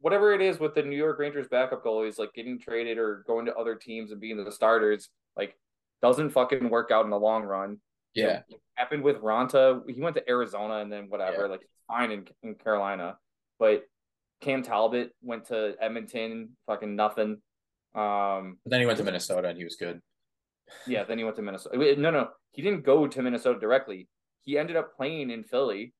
[0.00, 3.46] whatever it is with the New York Rangers backup goalies, like getting traded or going
[3.46, 5.56] to other teams and being the starters, like
[6.02, 7.78] doesn't fucking work out in the long run.
[8.12, 9.80] Yeah, It happened with Raanta.
[9.88, 11.46] He went to Arizona and then whatever, Yeah.
[11.46, 13.16] like fine in, in Carolina.
[13.58, 13.84] But
[14.40, 17.38] Cam Talbot went to Edmonton, fucking nothing.
[17.94, 20.00] Um, but then he went to Minnesota and he was good.
[20.86, 21.76] yeah, then he went to Minnesota.
[21.96, 24.08] No, no, he didn't go to Minnesota directly.
[24.42, 25.94] He ended up playing in Philly.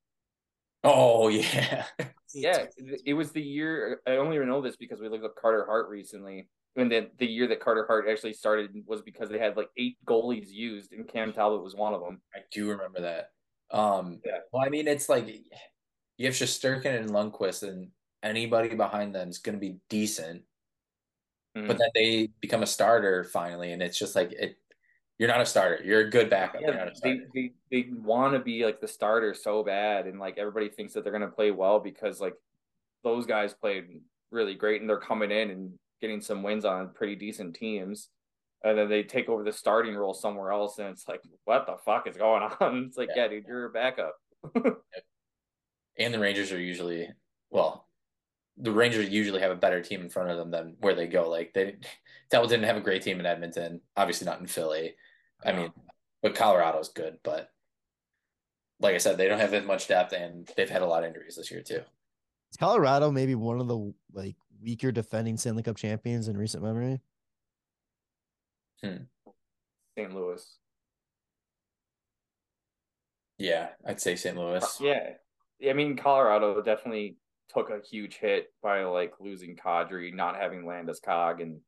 [0.82, 1.84] Oh yeah,
[2.34, 2.66] Yeah,
[3.06, 4.00] it was the year.
[4.06, 6.48] I only know this because we looked up Carter Hart recently.
[6.76, 9.96] And then the year that Carter Hart actually started was because they had like eight
[10.04, 12.20] goalies used, and Cam Talbot was one of them.
[12.34, 13.30] I do remember that.
[13.70, 14.38] Um, Yeah.
[14.52, 15.28] well, I mean, it's like
[16.18, 17.90] you have Shesterkin and Lundqvist, and
[18.24, 20.42] anybody behind them is going to be decent.
[21.56, 21.66] Mhm.
[21.68, 24.56] But then they become a starter finally, and it's just like it.
[25.18, 25.82] You're not a starter.
[25.84, 26.60] You're a good backup.
[26.62, 30.68] Yeah, they they, they want to be like the starter so bad, and like everybody
[30.68, 32.34] thinks that they're gonna play well because like
[33.04, 34.00] those guys played
[34.32, 38.08] really great, and they're coming in and getting some wins on pretty decent teams,
[38.64, 41.76] and then they take over the starting role somewhere else, and it's like, what the
[41.84, 42.86] fuck is going on?
[42.88, 43.22] It's like, Yeah.
[43.24, 44.16] yeah, dude, you're a backup.
[45.96, 47.08] And the Rangers are usually
[47.50, 47.86] well,
[48.56, 51.28] the Rangers usually have a better team in front of them than where they go.
[51.28, 51.76] Like they,
[52.30, 53.80] Devil didn't have a great team in Edmonton.
[53.96, 54.94] Obviously not in Philly.
[55.44, 55.72] I mean,
[56.22, 57.18] but Colorado's good.
[57.22, 57.50] But
[58.80, 61.08] like I said, they don't have as much depth, and they've had a lot of
[61.08, 61.80] injuries this year too.
[62.50, 67.00] Is Colorado maybe one of the like weaker defending Stanley Cup champions in recent memory?
[68.82, 69.04] Hmm.
[69.96, 70.14] St.
[70.14, 70.58] Louis.
[73.38, 74.36] Yeah, I'd say St.
[74.36, 74.64] Louis.
[74.80, 75.10] Yeah,
[75.68, 77.16] I mean, Colorado definitely
[77.52, 81.60] took a huge hit by like losing Kadri, not having Landeskog, and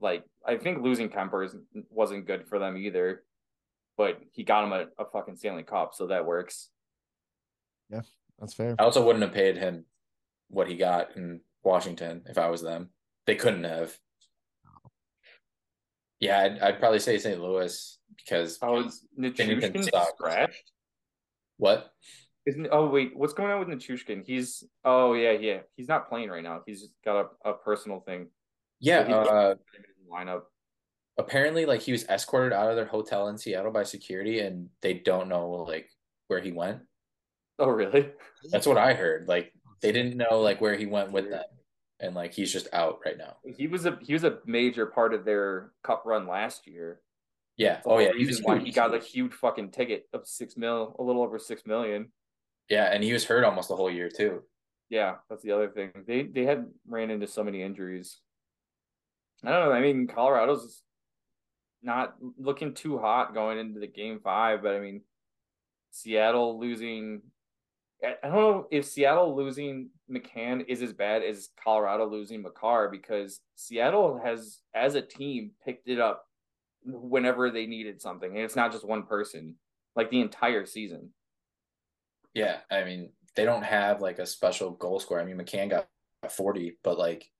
[0.00, 1.48] like I think losing Kuemper
[1.90, 3.22] wasn't good for them either.
[3.96, 6.68] But he got him a, a fucking Stanley Cup, so that works.
[7.90, 8.02] Yeah,
[8.38, 8.74] that's fair.
[8.78, 9.84] I also wouldn't have paid him
[10.48, 12.90] what he got in Washington if I was them.
[13.26, 13.96] They couldn't have.
[16.20, 17.40] Yeah, I'd, I'd probably say St.
[17.40, 20.10] Louis because Oh, is Binnington Nichushkin sucks.
[20.10, 20.72] scratched?
[21.58, 21.90] what?
[22.46, 24.24] Isn't oh wait, what's going on with Nichushkin?
[24.24, 26.62] He's oh yeah yeah he's not playing right now.
[26.64, 28.28] He's just got a, a personal thing.
[28.78, 29.54] Yeah, So uh,
[30.12, 30.42] lineup.
[31.18, 34.94] apparently like he was escorted out of their hotel in Seattle by security and they
[34.94, 35.88] don't know like
[36.28, 36.82] where he went.
[37.58, 38.10] Oh really?
[38.52, 39.26] That's what I heard.
[39.28, 41.42] Like they didn't know like where he went with them.
[42.00, 43.38] and like he's just out right now.
[43.56, 47.00] He was a he was a major part of their cup run last year.
[47.56, 47.80] Yeah.
[47.86, 48.12] Oh yeah.
[48.16, 51.38] He was why he got a huge fucking ticket of six mil, a little over
[51.40, 52.12] six million.
[52.68, 54.42] Yeah, and he was hurt almost the whole year too.
[54.88, 55.90] Yeah, that's the other thing.
[56.06, 58.20] They they had ran into so many injuries.
[59.44, 59.72] I don't know.
[59.72, 60.82] I mean, Colorado's
[61.82, 65.02] not looking too hot going into the game five, but I mean,
[65.90, 67.22] Seattle losing.
[68.04, 73.40] I don't know if Seattle losing McCann is as bad as Colorado losing Makar because
[73.54, 76.26] Seattle has, as a team, picked it up
[76.84, 79.56] whenever they needed something, and it's not just one person,
[79.96, 81.10] like the entire season.
[82.36, 85.20] Yeah, I mean they don't have like a special goal scorer.
[85.22, 85.88] I mean McCann got
[86.30, 87.30] 40, but like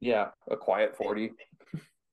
[0.00, 1.30] Yeah, a quiet forty.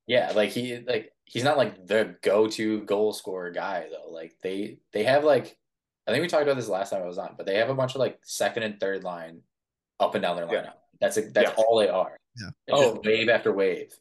[0.07, 4.11] yeah, like he like he's not like the go-to goal scorer guy though.
[4.11, 5.57] Like they they have like
[6.05, 7.75] I think we talked about this last time I was on, but they have a
[7.75, 9.41] bunch of like second and third line
[9.99, 10.61] up and down their Yeah.
[10.65, 10.73] lineup.
[11.01, 11.63] That's a, that's Yeah.
[11.65, 12.15] all they are.
[12.39, 12.49] Yeah.
[12.67, 13.01] It's Oh.
[13.03, 13.91] wave after wave.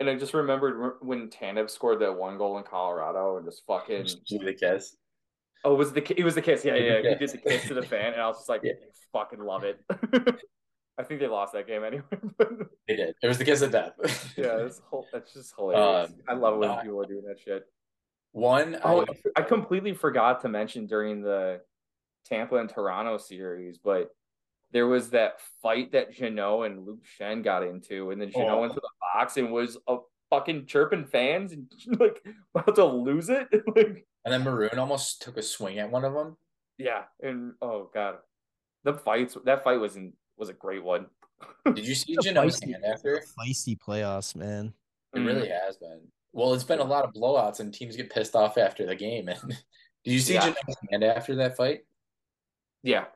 [0.00, 4.06] And I just remembered when Tanev scored that one goal in Colorado and just fucking
[4.26, 4.96] Give it a kiss.
[5.64, 7.10] Oh it was the it was the kiss yeah yeah Yeah.
[7.10, 8.72] he did the kiss to the fan and I was just like Yeah.
[9.12, 9.80] fucking love it.
[10.98, 12.04] I think they lost that game anyway.
[12.88, 13.14] They did.
[13.22, 13.92] It was the kiss of death.
[14.36, 16.08] yeah, it's whole, that's just hilarious.
[16.10, 17.64] Um, I love when uh, people are doing that shit.
[18.32, 19.02] One Oh,
[19.36, 21.60] I, I completely forgot to mention during the
[22.24, 24.10] Tampa and Toronto series, but
[24.72, 28.60] there was that fight that Jeannot and Luke Schenn got into, and then Jeannot Oh.
[28.62, 29.98] went to the box and was a
[30.30, 31.66] fucking chirping fans and
[32.00, 32.22] like
[32.54, 33.48] about to lose it.
[33.76, 36.36] like, and then Maroon almost took a swing at one of them.
[36.78, 38.16] yeah, and oh god,
[38.84, 41.06] the fights that fight was in was a great one.
[41.74, 43.22] Did you see It's a Jeannot's feisty- hand after?
[43.38, 44.72] feisty playoffs, man.
[45.14, 45.60] It really mm.
[45.64, 46.00] has been.
[46.32, 49.28] Well, it's been a lot of blowouts and teams get pissed off after the game.
[49.28, 49.40] And
[50.04, 50.40] did you see Yeah.
[50.40, 51.80] Jeannot's hand after that fight?
[52.82, 53.06] yeah,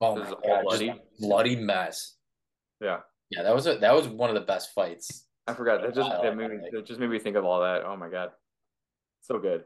[0.00, 0.94] Oh my god, bloody.
[1.18, 2.16] bloody mess.
[2.80, 3.00] yeah.
[3.30, 5.26] Yeah, that was a that was one of the best fights.
[5.46, 7.84] I forgot that just that made me, that just made me think of all that.
[7.84, 8.30] Oh my god,
[9.20, 9.64] so good.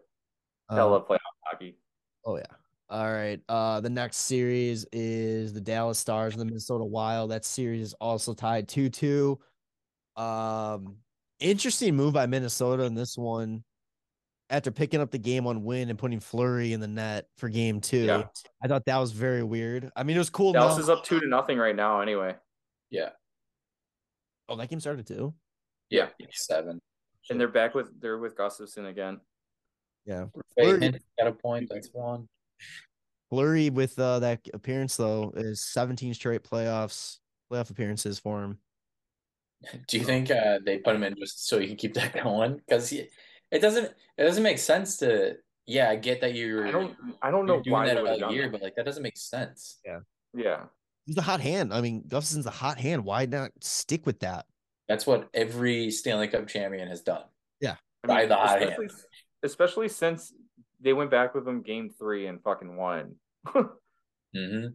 [0.69, 1.77] I Um, love playoff hockey.
[2.25, 2.43] Oh yeah.
[2.89, 3.41] All right.
[3.49, 7.31] Uh the next series is the Dallas Stars and the Minnesota Wild.
[7.31, 9.39] That series is also tied 2-2.
[10.17, 10.97] Um
[11.41, 13.65] interesting move by Minnesota in this one.
[14.51, 17.81] After picking up the game on win and putting Fleury in the net for game
[17.81, 18.05] two.
[18.05, 18.25] Yeah.
[18.63, 19.91] I thought that was very weird.
[19.97, 20.53] I mean, it was cool.
[20.53, 22.01] Dallas now- is up two to nothing right now.
[22.01, 22.37] Anyway,
[22.91, 23.11] Yeah,
[24.49, 25.35] Oh, that game started too.
[25.89, 26.81] yeah, seven.
[27.31, 29.21] and they're back with they're with Gustavsson again.
[30.05, 30.27] Yeah.
[30.57, 31.69] Bateman got a point.
[31.71, 32.29] That's one.
[33.31, 37.19] Fleury with uh, that appearance though is 17 straight playoffs,
[37.51, 38.59] playoff appearances for him.
[39.89, 42.57] Do you think uh, they put him in just so he can keep that going?
[42.57, 43.11] Because it
[43.61, 43.87] doesn't
[44.19, 45.37] it doesn't make sense to.
[45.67, 46.67] Yeah, I get that you're.
[46.67, 48.53] I don't I don't know why that they would have all done year, that.
[48.53, 49.79] but like that doesn't make sense.
[49.85, 50.01] Yeah,
[50.35, 50.65] Yeah.
[51.07, 51.73] He's the hot hand.
[51.73, 53.05] I mean, Gustavsson's the hot hand.
[53.05, 54.47] Why not stick with that?
[54.89, 57.25] That's what every Stanley Cup champion has done.
[58.05, 58.91] I By the hot hand.
[59.45, 60.33] Especially, especially since
[60.81, 63.15] they went back with him game three and fucking won.
[64.35, 64.67] hmm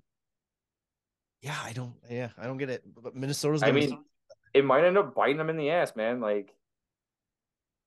[1.41, 1.93] Yeah, I don't.
[2.09, 2.84] Yeah, I don't get it.
[3.01, 3.63] But Minnesota's.
[3.63, 4.03] I gonna- mean,
[4.53, 6.20] it might end up biting them in the ass, man.
[6.22, 6.55] Like,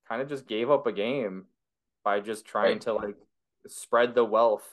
[0.08, 1.46] kind of just gave up a game
[2.04, 2.80] by just trying Right.
[2.82, 3.16] to like
[3.68, 4.68] spread the wealth.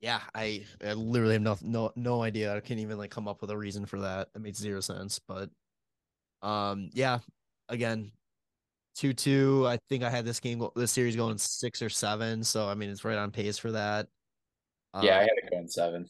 [0.00, 2.54] yeah, I, I literally have no no no idea.
[2.56, 4.28] I can't even like come up with a reason for that.
[4.34, 5.20] It makes zero sense.
[5.20, 5.48] But,
[6.42, 7.20] um, yeah,
[7.68, 8.10] again,
[8.94, 9.66] two two.
[9.66, 12.44] I think I had this game, this series going six or seven.
[12.44, 14.08] So I mean, it's right on pace for that.
[15.02, 16.08] Yeah, I Um, had it going seven.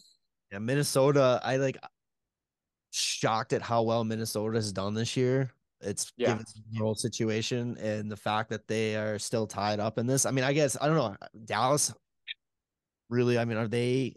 [0.50, 1.78] Yeah, Minnesota, I like
[2.90, 5.50] shocked at how well Minnesota has done this year.
[5.80, 6.32] It's Yeah.
[6.32, 10.26] given the whole situation and the fact that they are still tied up in this.
[10.26, 11.16] I mean, I guess I don't know.
[11.44, 11.92] Dallas
[13.08, 14.16] really, I mean, are they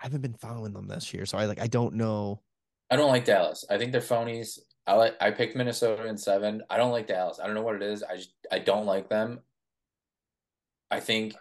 [0.00, 2.42] I haven't been following them this year, so I like I don't know.
[2.90, 3.64] I don't like Dallas.
[3.68, 4.58] I think they're phonies.
[4.88, 6.62] I like I picked Minnesota in seven.
[6.70, 7.38] I don't like Dallas.
[7.38, 8.02] I don't know what it is.
[8.02, 9.40] I just I don't like them.
[10.90, 11.34] I think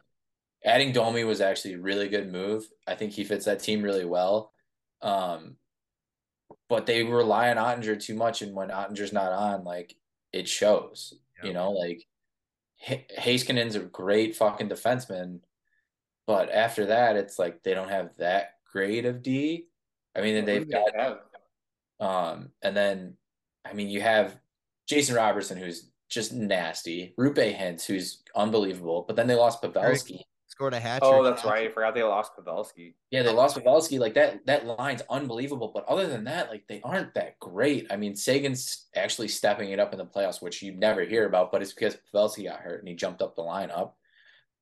[0.65, 2.67] adding Domi was actually a really good move.
[2.85, 4.51] I think he fits that team really well.
[5.01, 5.55] Um,
[6.67, 9.95] but they rely on Oettinger too much, and when Oettinger's not on, like
[10.33, 11.13] it shows.
[11.41, 12.03] You know, like
[12.85, 15.39] H- Heiskanen's a great fucking defenseman,
[16.25, 19.67] but after that, it's like they don't have that great of D.
[20.15, 21.21] I mean, they've got
[21.99, 23.13] um, and then,
[23.69, 24.37] I mean, you have
[24.87, 27.13] Jason Robertson, who's just nasty.
[27.19, 29.03] Roope Hintz, who's unbelievable.
[29.07, 30.21] But then they lost Pavelski.
[30.47, 31.69] Scored a hat Oh, that's right.
[31.69, 32.95] I forgot they lost Pavelski.
[33.11, 33.99] Yeah, they lost Pavelski.
[33.99, 35.71] Like that, that line's unbelievable.
[35.73, 37.87] But other than that, like they aren't that great.
[37.91, 41.51] I mean, Seguin's actually stepping it up in the playoffs, which you never hear about.
[41.51, 43.91] But it's because Pavelski got hurt and he jumped up the lineup.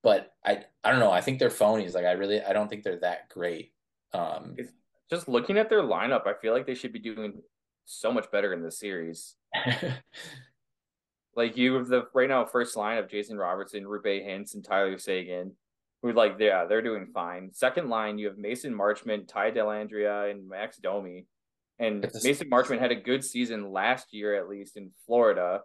[0.03, 1.12] But I, I don't know.
[1.12, 1.93] I think they're phonies.
[1.93, 3.72] Like I really, I don't think they're that great.
[4.14, 4.74] Um, Is-
[5.10, 7.41] just looking at their lineup, I feel like they should be doing
[7.86, 9.36] so much better in this series.
[11.36, 14.97] like you have the right now first line of Jason Robertson, Roope Hintz, and Tyler
[14.97, 15.51] Seguin,
[16.01, 17.51] who like yeah they're doing fine.
[17.53, 21.25] Second line you have Mason Marchment, Ty Dellandrea, and Max Domi.
[21.77, 25.61] And Mason Marchment had a good season last year at least in Florida.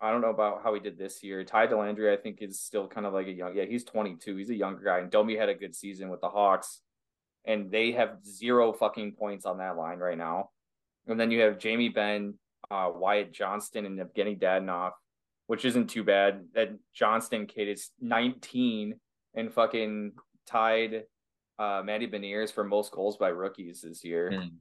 [0.00, 1.42] I don't know about how he did this year.
[1.44, 3.56] Ty Dellandrea, I think, is still kind of like a young.
[3.56, 4.36] Yeah, he's 22.
[4.36, 4.98] He's a younger guy.
[4.98, 6.80] And Domi had a good season with the Hawks,
[7.46, 10.50] and they have zero fucking points on that line right now.
[11.06, 12.34] And then you have Jamie Benn,
[12.70, 14.92] uh, Wyatt Johnston, and Evgeny Dadonov,
[15.46, 16.46] which isn't too bad.
[16.54, 18.98] That Johnston kid is 19
[19.34, 20.12] and fucking
[20.46, 21.04] tied
[21.58, 24.30] uh, Matty Beniers for most goals by rookies this year.
[24.32, 24.52] Mm.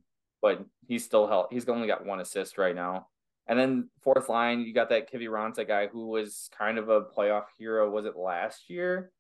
[0.42, 1.48] But he's still held.
[1.52, 3.08] He's only got one assist right now.
[3.48, 7.46] And then fourth line, you got that Kiviranta guy who was kind of a playoff
[7.58, 7.90] hero.
[7.90, 9.12] Was it last year?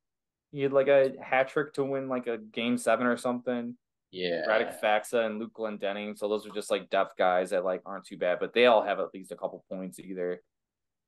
[0.51, 3.75] He had like a hat trick to win like a game seven or something.
[4.15, 4.45] Yeah.
[4.47, 6.17] Radek Faksa and Luke Glendening.
[6.17, 8.81] So those are just like depth guys that like aren't too bad, but they all
[8.81, 10.41] have at least a couple points either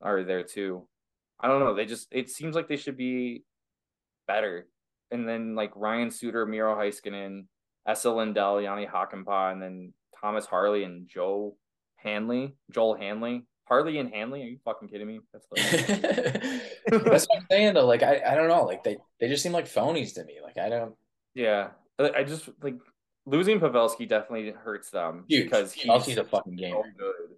[0.01, 0.85] are there too.
[1.39, 1.73] I don't know.
[1.73, 3.43] They just it seems like they should be
[4.27, 4.67] better.
[5.09, 7.45] And then like Ryan Suter, Miro Heiskanen,
[7.87, 11.55] Esa Lindell, Jani Hakanpää, and then Thomas Harley and Joe
[11.95, 14.43] Hanley, Joel Hanley, Harley and Hanley.
[14.43, 15.21] Are you fucking kidding me?
[15.31, 15.47] That's
[16.91, 17.85] that's what I'm saying though.
[17.85, 18.65] Like I, I don't know.
[18.65, 20.39] Like they, they just seem like phonies to me.
[20.43, 20.93] Like I don't.
[21.33, 22.75] Yeah, I just like
[23.27, 25.43] losing Pavelski definitely hurts them Huge.
[25.43, 26.73] because he's a fucking game.
[26.73, 27.35] So good.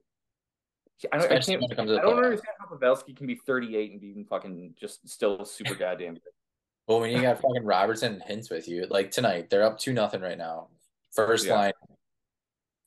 [1.11, 4.75] I don't, I, can't, I don't understand how Pavelski can be 38 and be fucking
[4.79, 6.23] just still super goddamn good.
[6.87, 9.93] Well, when you got fucking Robertson and Hintz with you, like tonight, they're up two
[9.93, 10.67] nothing right now.
[11.11, 11.55] First yeah.
[11.55, 11.73] line,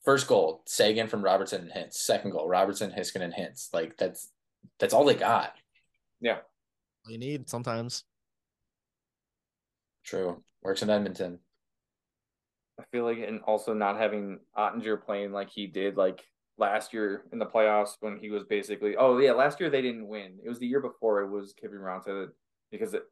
[0.03, 1.93] First goal, Seguin from Robertson and Hintz.
[1.93, 3.73] Second goal, Robertson, Hiskin, and Hintz.
[3.73, 4.29] Like that's
[4.77, 5.55] that's all they got.
[6.19, 6.39] Yeah.
[7.07, 8.03] You need sometimes.
[10.03, 10.43] True.
[10.61, 11.39] Works in Edmonton.
[12.79, 16.23] I feel like and also not having Oettinger playing like he did like
[16.57, 20.07] last year in the playoffs when he was basically oh yeah, last year they didn't
[20.07, 20.39] win.
[20.43, 22.29] It was the year before it was Kiviranta
[22.71, 23.03] because it,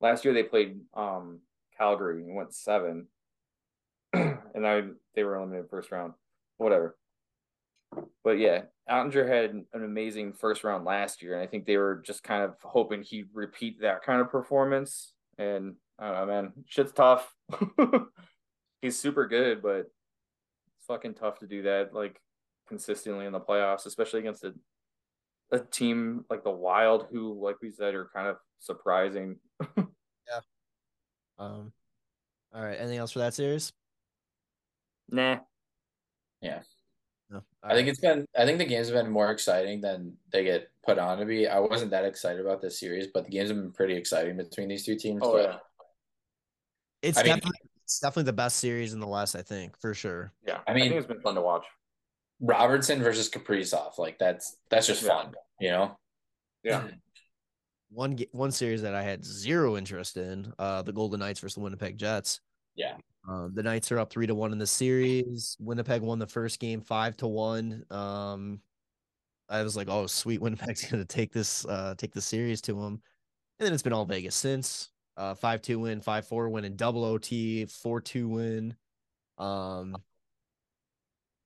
[0.00, 1.40] last year they played um
[1.76, 3.08] Calgary and went seven.
[4.12, 4.82] and I
[5.14, 6.12] they were eliminated first round
[6.58, 6.96] whatever.
[8.24, 12.02] But yeah, Oettinger had an amazing first round last year, and I think they were
[12.04, 15.12] just kind of hoping he'd repeat that kind of performance.
[15.38, 17.34] And I don't know, man, shit's tough.
[18.82, 19.90] He's super good, but
[20.76, 22.20] it's fucking tough to do that like
[22.68, 24.52] consistently in the playoffs, especially against a
[25.52, 29.36] a team like the Wild, who, like we said, are kind of surprising.
[29.76, 30.40] yeah.
[31.38, 31.72] Um.
[32.54, 32.78] All right.
[32.78, 33.72] Anything else for that series?
[35.10, 35.38] Nah.
[36.40, 36.60] Yeah.
[37.30, 38.26] No, I think it's been.
[38.36, 41.46] I think the games have been more exciting than they get put on to be.
[41.46, 44.68] I wasn't that excited about this series, but the games have been pretty exciting between
[44.68, 45.20] these two teams.
[45.24, 45.56] Oh yeah.
[47.00, 49.94] It's I definitely mean, it's definitely the best series in the West, I think, for
[49.94, 50.32] sure.
[50.46, 51.64] Yeah, I mean, I it's been fun to watch.
[52.40, 55.08] Robertson versus Kaprizov, like that's that's just yeah.
[55.08, 55.96] fun, you know.
[56.62, 56.84] Yeah.
[57.94, 61.60] One one series that I had zero interest in, uh, the Golden Knights versus the
[61.60, 62.40] Winnipeg Jets.
[62.74, 62.94] Yeah.
[63.28, 65.58] Um, the Knights are up three to one in the series.
[65.60, 67.84] Winnipeg won the first game five to one.
[67.90, 68.60] Um,
[69.50, 73.02] I was like, oh, sweet, Winnipeg's gonna take this, uh, take the series to them.
[73.58, 74.88] And then it's been all Vegas since.
[75.16, 78.74] Uh, five two win, five four win, and double OT, four two win.
[79.38, 79.96] Um,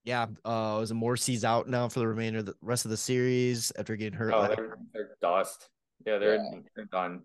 [0.05, 3.73] yeah, uh, was Morrissey's out now for the remainder of the rest of the series
[3.77, 4.33] after getting hurt.
[4.33, 5.69] Oh, they're, they're dust.
[6.07, 6.61] Yeah, they're, yeah.
[6.77, 7.23] they're done.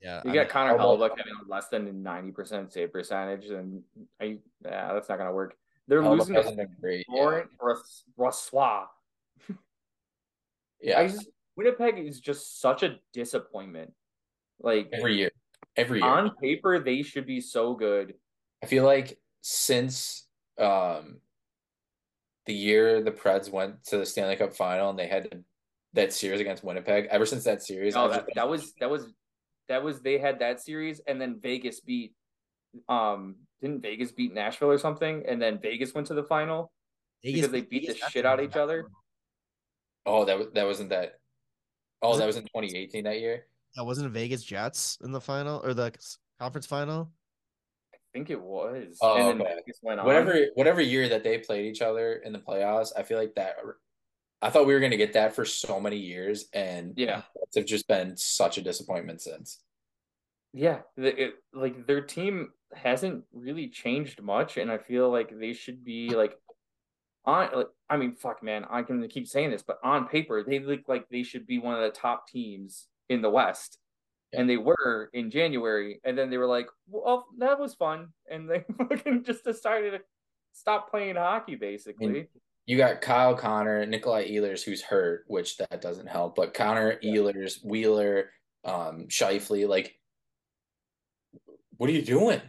[0.00, 3.82] Yeah, you I got Connor Hellebuyck having less than ninety percent save percentage, and
[4.20, 5.54] I yeah, that's not gonna work.
[5.86, 7.74] They're Hellebuyck losing to great, Laurent yeah.
[8.18, 8.86] Brossoit.
[10.80, 13.92] yeah, I just, Winnipeg is just such a disappointment.
[14.58, 15.30] Like every year,
[15.76, 18.14] every year on paper they should be so good.
[18.62, 20.26] I feel like since
[20.58, 21.18] um
[22.46, 25.44] the year the Preds went to the Stanley Cup final and they had
[25.94, 27.06] that series against Winnipeg.
[27.10, 29.06] Ever since that series, oh, that, that was that was
[29.68, 32.14] that was they had that series, and then Vegas beat.
[32.88, 36.72] Um, didn't Vegas beat Nashville or something, and then Vegas went to the final
[37.22, 38.86] Vegas because they beat Vegas the shit out of each other.
[40.06, 41.18] Oh, that was that wasn't that.
[42.00, 43.46] Oh, was that was in 2018 that year.
[43.76, 45.92] That wasn't Vegas Jets in the final or the
[46.38, 47.10] conference final.
[47.94, 48.98] I think it was.
[49.00, 49.56] Oh, and okay.
[49.80, 53.56] whatever whatever year that they played each other in the playoffs, I feel like that
[54.42, 57.70] I thought we were going to get that for so many years, and yeah, it's
[57.70, 59.60] just been such a disappointment since.
[60.52, 65.84] Yeah, it, like their team hasn't really changed much, and I feel like they should
[65.84, 66.36] be like
[67.24, 67.50] on.
[67.54, 70.88] Like, I mean, fuck, man, I can keep saying this, but on paper, they look
[70.88, 73.78] like they should be one of the top teams in the West,
[74.32, 74.40] yeah.
[74.40, 78.48] and they were in January, and then they were like, "Well, that was fun," and
[78.48, 80.00] they fucking just decided to
[80.52, 82.28] stop playing hockey, basically.
[82.66, 86.36] You got Kyle Connor, Nikolai Ehlers, who's hurt, which that doesn't help.
[86.36, 88.30] But Connor Ehlers, Wheeler,
[88.64, 89.98] um, Scheifele, like,
[91.76, 92.40] what are you doing?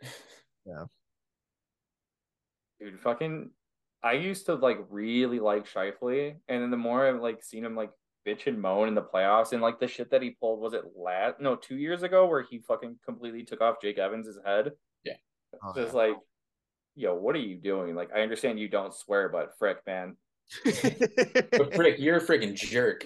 [0.64, 0.84] Yeah,
[2.82, 3.50] dude, fucking
[4.02, 7.76] I used to like really like Scheifele, and then the more I've like seen him
[7.76, 7.90] like
[8.26, 10.84] bitch and moan in the playoffs and like the shit that he pulled was it
[10.96, 14.72] last no two years ago where he fucking completely took off Jake Evans' head.
[15.04, 15.14] Yeah.
[15.62, 16.14] Oh, Just like,
[16.94, 17.94] yo, what are you doing?
[17.94, 20.16] Like, I understand you don't swear, but frick, man.
[20.64, 23.04] But frick, you're a freaking jerk.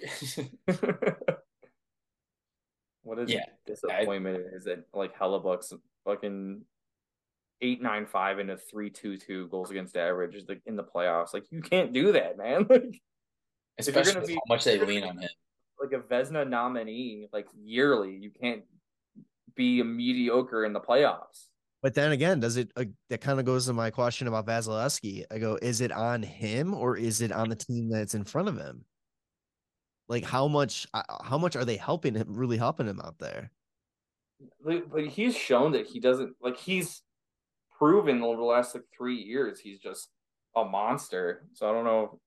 [3.02, 5.72] what is Yeah, disappointment is it like Hellebuyck's
[6.04, 6.62] fucking
[7.62, 10.84] eight nine five and a three two two goals against average is like in the
[10.84, 11.32] playoffs.
[11.32, 12.66] Like you can't do that, man.
[12.68, 12.92] Like you're
[13.78, 15.28] Especially gonna with be- how much they lean on him.
[15.80, 18.62] like a Vezina nominee, like yearly, you can't
[19.54, 21.46] be a mediocre in the playoffs.
[21.82, 22.70] But then again, does it?
[22.76, 25.24] Uh, that kind of goes to my question about Vasilevskiy.
[25.30, 28.48] I go, is it on him or is it on the team that's in front
[28.48, 28.84] of him?
[30.08, 30.86] Like how much?
[30.94, 32.26] uh, How much are they helping him?
[32.28, 33.50] Really helping him out there?
[34.64, 37.02] But he's shown that he doesn't like he's
[37.78, 40.08] proven over the last like three years he's just
[40.56, 41.46] a monster.
[41.54, 42.18] So I don't know.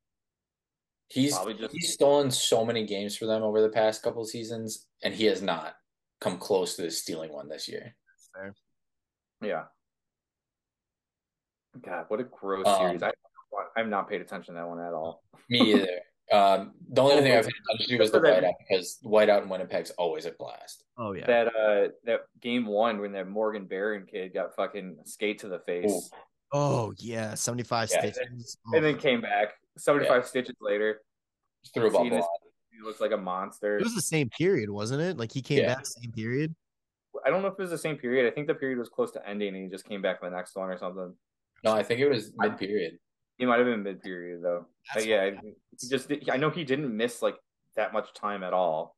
[1.09, 5.13] He's just- he's stolen so many games for them over the past couple seasons, and
[5.13, 5.75] he has not
[6.21, 7.95] come close to stealing one this year.
[9.41, 9.65] Yeah.
[11.81, 13.03] God, what a gross Um, series.
[13.03, 13.11] I
[13.75, 15.23] I've not paid attention to that one at all.
[15.49, 15.87] Me either.
[16.31, 18.99] um, the only thing I've had to do was the Except for that- whiteout because
[19.03, 20.83] whiteout in Winnipeg's always a blast.
[20.97, 21.25] Oh yeah.
[21.25, 25.59] That uh that game one when that Morgan Barron kid got fucking skate to the
[25.59, 26.09] face.
[26.51, 27.33] oh yeah.
[27.33, 28.57] Seventy five Yeah, stitches.
[28.65, 28.81] And Oh.
[28.81, 31.01] then came back 75 stitches later.
[31.63, 32.09] Just threw a bubble.
[32.15, 32.25] his-
[32.71, 33.77] He looks like a monster.
[33.77, 35.17] It was the same period, wasn't it?
[35.17, 35.75] Like he came Yeah.
[35.75, 36.55] back same period.
[37.25, 38.25] I don't know if it was the same period.
[38.25, 40.35] I think the period was close to ending and he just came back for the
[40.35, 41.13] next one or something.
[41.63, 42.97] No, I think it was mid period.
[43.37, 44.65] He might have been mid period though.
[44.93, 47.35] That's But yeah, what- he just I know he didn't miss like
[47.75, 48.95] that much time at all.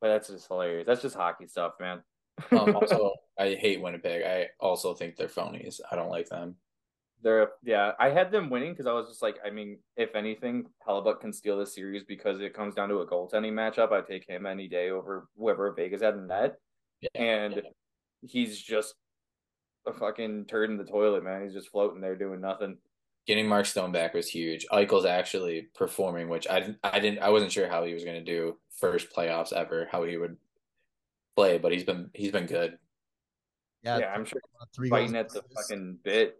[0.00, 0.86] But that's just hilarious.
[0.86, 2.02] That's just hockey stuff, man.
[2.50, 4.22] Um, also, I hate Winnipeg.
[4.22, 5.80] I also think they're phonies.
[5.90, 6.56] I don't like them.
[7.24, 10.66] They're yeah, I had them winning because I was just like, I mean, if anything,
[10.86, 13.92] Hellebuyck can steal this series because it comes down to a goaltending matchup.
[13.92, 16.56] I take him any day over whoever Vegas had in net,
[17.00, 17.08] Yeah.
[17.14, 17.62] and
[18.20, 18.94] he's just
[19.86, 21.42] a fucking turd in the toilet, man.
[21.42, 22.76] He's just floating there doing nothing.
[23.26, 24.66] Getting Mark Stone back was huge.
[24.70, 28.22] Eichel's actually performing, which I didn't, I didn't, I wasn't sure how he was going
[28.22, 30.36] to do first playoffs ever, how he would
[31.36, 32.76] play, but he's been, he's been good.
[33.82, 34.40] Yeah, Yeah, I'm sure
[34.74, 36.36] three fighting goals at the fucking bit,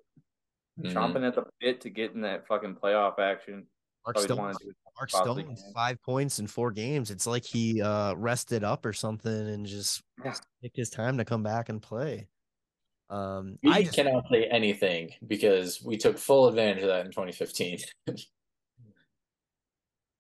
[0.81, 0.93] Mhm.
[0.93, 3.66] chomping at the bit to get in that fucking playoff action.
[4.07, 4.37] Mark Stone.
[4.39, 4.77] wanted to do it.
[4.99, 7.11] Mark Stone, five points in four games.
[7.11, 10.35] It's like he uh rested up or something and just Yeah.
[10.62, 12.29] picked his time to come back and play.
[13.11, 17.12] Um, We I just, cannot play anything because we took full advantage of that in
[17.12, 17.79] 2015.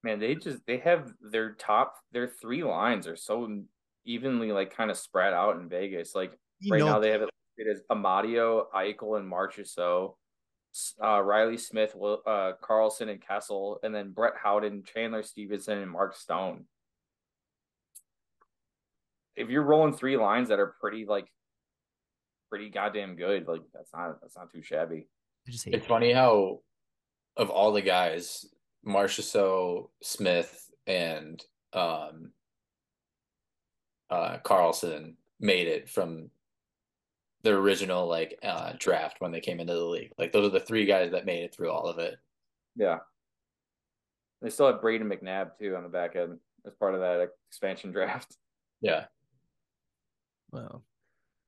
[0.02, 3.62] Man, they just they have their top their three lines are so
[4.04, 6.14] evenly like kind of spread out in Vegas.
[6.14, 10.14] Like you right know, now they have it listed as Amadio, Eichel, and Marchessault,
[11.02, 16.16] uh, Reilly Smith, uh, Karlsson, and Kessel, and then Brett Howden, Chandler Stephenson, and Mark
[16.16, 16.64] Stone.
[19.36, 21.26] If you're rolling three lines that are pretty like
[22.50, 25.06] pretty goddamn good, like that's not that's not too shabby.
[25.46, 26.60] I just hate It's funny how,
[27.36, 28.46] of all the guys,
[28.86, 32.30] Marchessault, Smith, and um,
[34.10, 36.30] uh, Karlsson made it from
[37.44, 40.12] the original like uh, draft when they came into the league.
[40.18, 42.16] Like those are the three guys that made it through all of it.
[42.74, 42.98] Yeah.
[44.42, 47.92] They still have Brayden McNabb too on the back end as part of that expansion
[47.92, 48.36] draft.
[48.80, 49.04] Yeah,
[50.50, 50.82] Well,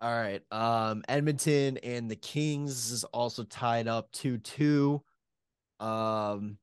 [0.01, 0.42] all right.
[0.51, 5.03] Um, Edmonton and the Kings is also tied up two two.
[5.80, 6.57] Um,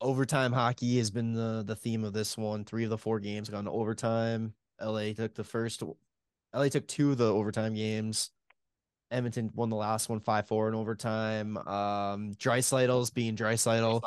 [0.00, 2.64] overtime hockey has been the the theme of this one.
[2.64, 4.54] Three of the four games gone to overtime.
[4.80, 5.82] LA took the first.
[6.54, 8.30] LA took two of the overtime games.
[9.12, 11.56] Edmonton won the last one 5-4 in overtime.
[11.58, 14.00] Um, Draisaitl's being Dreisaitl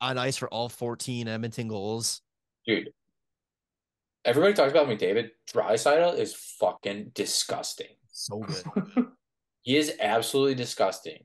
[0.00, 2.20] on ice for all 14 Edmonton goals.
[2.66, 2.90] dude.
[4.26, 5.30] Everybody talks about me, McDavid.
[5.52, 7.88] Draisaitl is fucking disgusting.
[8.10, 9.06] So good.
[9.62, 11.24] He is absolutely disgusting.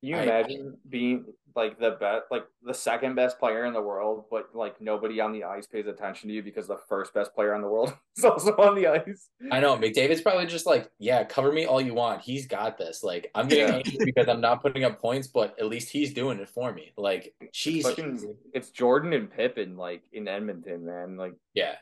[0.00, 1.24] Can you I- imagine being
[1.56, 5.32] like the best, like the second best player in the world, but like nobody on
[5.32, 8.24] the ice pays attention to you because the first best player in the world is
[8.24, 9.28] also on the ice.
[9.50, 12.20] I know McDavid's probably just like, yeah, cover me all you want.
[12.22, 13.02] He's got this.
[13.02, 13.74] Like, I'm getting Yeah.
[13.86, 16.92] angry because I'm not putting up points, but at least he's doing it for me.
[16.96, 21.16] Like, she's Fucking, it's Jordan and Pippen like in Edmonton, man.
[21.16, 21.76] Like yeah.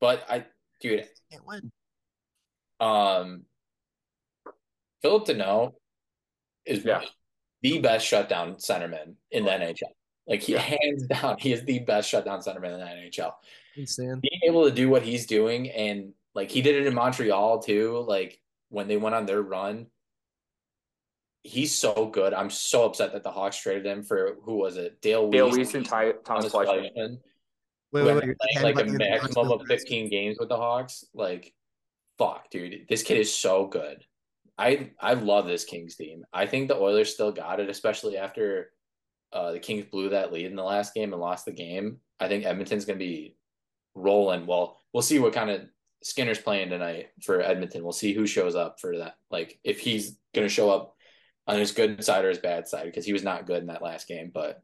[0.00, 0.44] But I,
[0.80, 1.70] dude, Can't win.
[2.80, 3.42] um,
[5.02, 5.72] Phillip Danault
[6.66, 7.02] is Yeah.
[7.62, 9.90] The best shutdown centerman in the NHL.
[10.26, 10.60] Like he Yeah.
[10.60, 13.32] hands down, he is the best shutdown centerman in the NHL.
[13.76, 14.20] Insane.
[14.20, 18.04] Being able to do what he's doing and like he did it in Montreal too,
[18.06, 19.86] like when they went on their run.
[21.44, 22.34] He's so good.
[22.34, 25.00] I'm so upset that the Hawks traded him for who was it?
[25.00, 26.82] Dale Dale Weise, Weise and Ty, Tomas Fleischmann.
[26.82, 27.18] Fleischmann
[27.92, 28.36] Wait, who wait, ended wait.
[28.60, 31.04] playing like a maximum of 15 games with the Hawks.
[31.14, 31.54] Like,
[32.18, 34.04] fuck, dude, this kid is so good.
[34.58, 36.24] I I love this Kings team.
[36.32, 38.70] I think the Oilers still got it, especially after
[39.32, 41.98] uh, the Kings blew that lead in the last game and lost the game.
[42.18, 43.36] I think Edmonton's gonna be
[43.94, 44.46] rolling.
[44.46, 45.62] Well, we'll see what kind of
[46.02, 47.84] Skinner's playing tonight for Edmonton.
[47.84, 49.14] We'll see who shows up for that.
[49.30, 50.96] Like, if he's gonna show up
[51.46, 53.82] on his good side or his bad side, because he was not good in that
[53.82, 54.62] last game, but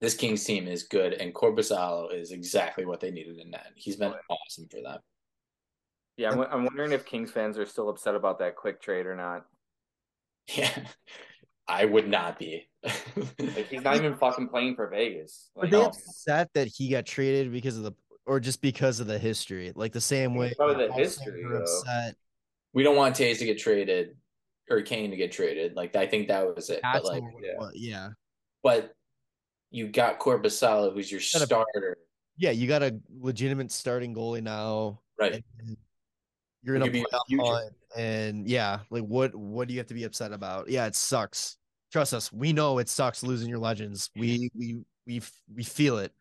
[0.00, 3.72] this Kings team is good, and Korpisalo is exactly what they needed in that.
[3.74, 5.00] He's been awesome for them.
[6.18, 9.14] Yeah, I'm, I'm wondering if Kings fans are still upset about that quick trade or
[9.16, 9.46] not.
[10.54, 10.70] Yeah,
[11.68, 12.68] I would not be.
[13.38, 15.50] Like he's not even fucking playing for Vegas.
[15.54, 15.86] Were Like, they no.
[15.86, 17.92] upset that he got traded because of the,
[18.26, 19.72] or just because of the history?
[19.74, 20.52] Like the same way.
[20.56, 22.16] Probably the history, upset.
[22.74, 24.16] we don't want Toews to get traded
[24.70, 25.74] or Kane to get traded.
[25.76, 26.80] Like I think that was it.
[26.82, 27.52] That's but like, yeah.
[27.56, 28.08] what- yeah.
[28.62, 28.92] but
[29.70, 31.96] you got Korpisalo, who's your Gotta- starter.
[32.36, 35.00] Yeah, you got a legitimate starting goalie now.
[35.20, 35.44] Right.
[35.58, 35.76] and
[36.62, 37.70] You're in It a playoff future.
[37.96, 40.68] and yeah, like what what do you have to be upset about?
[40.68, 41.56] Yeah, it sucks.
[41.92, 44.10] Trust us, we know it sucks losing your legends.
[44.16, 45.22] We we we
[45.54, 46.12] we feel it,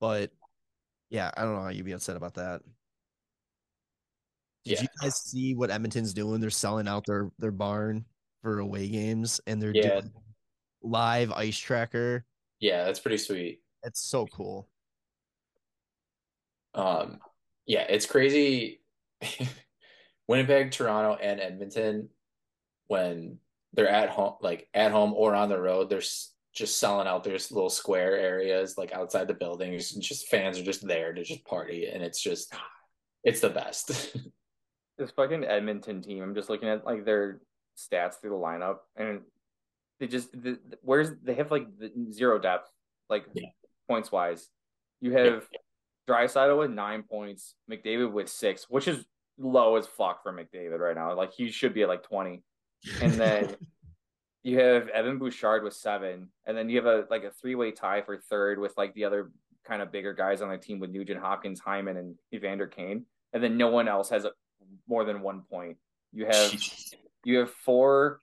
[0.00, 0.30] but
[1.08, 2.62] yeah, I don't know how you'd be upset about that.
[4.64, 4.82] Did Yeah.
[4.82, 6.40] you guys see what Edmonton's doing?
[6.40, 8.04] They're selling out their their barn
[8.42, 10.00] for away games, and they're Yeah.
[10.00, 10.12] doing
[10.82, 12.24] live ice tracker.
[12.60, 13.62] Yeah, that's pretty sweet.
[13.82, 14.68] It's so cool.
[16.74, 17.18] Um,
[17.66, 18.82] yeah, it's crazy.
[20.30, 22.08] Winnipeg, Toronto, and Edmonton,
[22.86, 23.38] when
[23.72, 25.98] they're at home, like at home or on the road, they're
[26.54, 30.62] just selling out their little square areas, like outside the buildings, and just fans are
[30.62, 32.54] just there to just party, and it's just,
[33.24, 33.88] it's the best.
[34.98, 36.22] this fucking Edmonton team.
[36.22, 37.40] I'm just looking at like their
[37.76, 39.22] stats through the lineup, and
[39.98, 42.70] they just the, the- where's they have like the zero depth,
[43.08, 43.48] like Yeah.
[43.88, 44.48] points wise.
[45.00, 45.48] You have
[46.08, 49.04] Draisaitl with nine points, McDavid with six, which is
[49.38, 51.14] low as fuck for McDavid right now.
[51.14, 52.42] Like he should be at like twenty,
[53.02, 53.56] and then
[54.42, 57.70] you have Evan Bouchard with seven, and then you have a like a three way
[57.70, 59.30] tie for third with like the other
[59.64, 63.42] kind of bigger guys on the team with Nugent Hopkins, Hyman, and Evander Kane, and
[63.42, 64.32] then no one else has a,
[64.88, 65.76] more than one point.
[66.12, 66.54] You have
[67.24, 68.20] you have four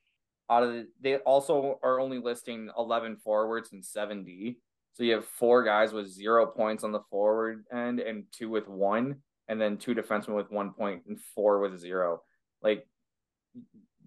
[0.49, 4.55] out of the, they also are only listing 11 forwards and 7D.
[4.93, 8.67] So you have four guys with zero points on the forward end and two with
[8.67, 12.21] one, and then two defensemen with one point and four with zero.
[12.61, 12.87] Like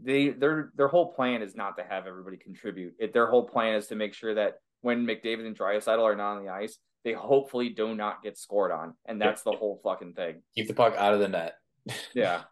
[0.02, 2.94] they their their whole plan is not to have everybody contribute.
[2.98, 6.36] It, their whole plan is to make sure that when McDavid and Draisaitl are not
[6.36, 10.14] on the ice, they hopefully do not get scored on, and that's the whole fucking
[10.14, 10.42] thing.
[10.54, 11.54] Keep the puck out of the net.
[12.14, 12.42] Yeah.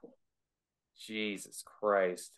[0.99, 2.33] Jesus Christ.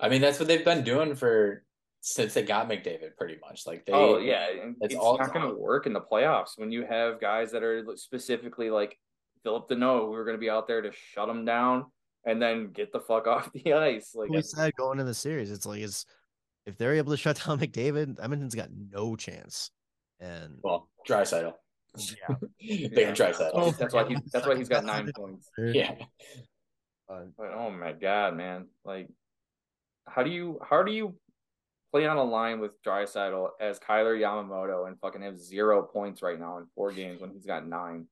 [0.00, 1.62] I mean, that's what they've been doing for
[2.00, 3.66] since they got McDavid, pretty much.
[3.66, 6.70] Like they, oh yeah, It's it's, all not going to work in the playoffs when
[6.70, 8.98] you have guys that are specifically like
[9.46, 11.86] Phillip Danault, we were going to be out there to shut them down
[12.24, 14.10] and then get the fuck off the ice.
[14.12, 16.04] Like, we said going in the series, it's like it's
[16.66, 19.70] if they're able to shut down McDavid, Edmonton's got no chance.
[20.18, 21.52] And well, Draisaitl.
[21.96, 22.34] yeah,
[22.90, 23.12] they Yeah.
[23.12, 23.50] Draisaitl.
[23.54, 25.48] Oh, that's why he's that's why he's got nine points.
[25.56, 25.94] Yeah.
[27.06, 28.66] But oh my god, man!
[28.84, 29.08] Like,
[30.08, 31.14] how do you how do you
[31.92, 36.40] play on a line with Draisaitl as Kailer Yamamoto and fucking have zero points right
[36.40, 38.08] now in four games when he's got nine?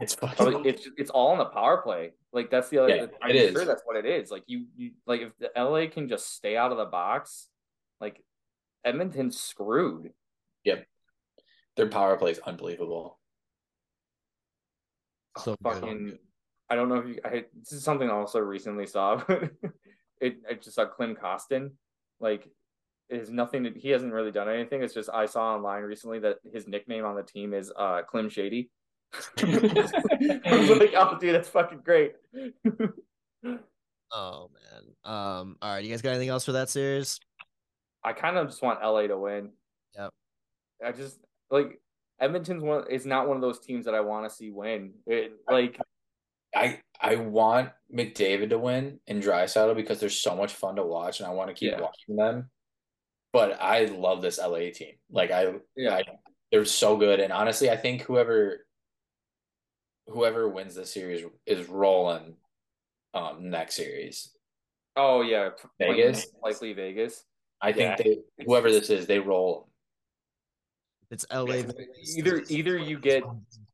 [0.00, 2.12] It's fucking Probably, it's it's all in the power play.
[2.32, 2.94] Like that's the other.
[2.94, 3.66] Yeah, I'm it sure is.
[3.66, 4.30] that's what it is.
[4.30, 7.48] Like you, you like if the LA can just stay out of the box,
[7.98, 8.22] like
[8.84, 10.10] Edmonton's screwed.
[10.64, 10.86] Yep,
[11.76, 13.18] their power play is unbelievable.
[15.38, 15.72] so good.
[15.72, 16.18] Fucking,
[16.68, 17.18] I don't know if you.
[17.24, 19.22] I this is something I also recently saw.
[20.20, 21.70] it I just saw Klim Kostin.
[22.20, 22.46] Like,
[23.08, 23.64] it has nothing.
[23.64, 24.82] To, he hasn't really done anything.
[24.82, 28.28] It's just I saw online recently that his nickname on the team is uh Klim
[28.28, 28.68] Shady.
[29.38, 32.14] I was like, oh, dude, that's fucking great.
[34.12, 34.82] Oh man.
[35.04, 35.56] Um.
[35.60, 35.82] All right.
[35.84, 37.18] You guys got anything else for that series?
[38.04, 39.50] I kind of just want LA to win.
[39.96, 40.10] Yep.
[40.84, 41.18] I just
[41.50, 41.80] like
[42.20, 44.92] Edmonton's one is not one of those teams that I want to see win.
[45.08, 45.80] It, like
[46.54, 51.18] I I want McDavid to win and Draisaitl because they're so much fun to watch
[51.18, 51.80] and I want to keep Yeah.
[51.80, 52.48] watching them.
[53.32, 54.94] But I love this LA team.
[55.10, 56.04] Like I yeah, I-
[56.52, 58.65] they're so good and honestly I think whoever
[60.06, 62.36] whoever wins this series is rolling
[63.14, 64.30] um next series.
[64.96, 66.26] oh yeah, Vegas?
[66.42, 67.24] likely Vegas.
[67.60, 69.70] I think they whoever this is, they roll.
[71.10, 71.62] It's LA.
[72.16, 73.22] Either either you get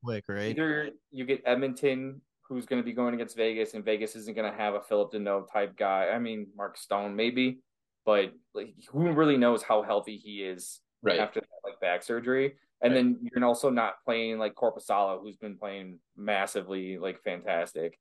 [0.04, 0.50] quick, right?
[0.50, 4.50] either you get Edmonton, who's going to be going against Vegas, and Vegas isn't going
[4.50, 6.08] to have a Phillip Danault type guy.
[6.08, 7.60] I mean, Mark Stone maybe,
[8.04, 11.18] but like who really knows how healthy he is Right.
[11.18, 11.51] after that, like
[11.82, 12.56] back surgery.
[12.80, 13.02] And Right.
[13.02, 17.98] then you're also not playing like Korpisalo, who's been playing massively like fantastic.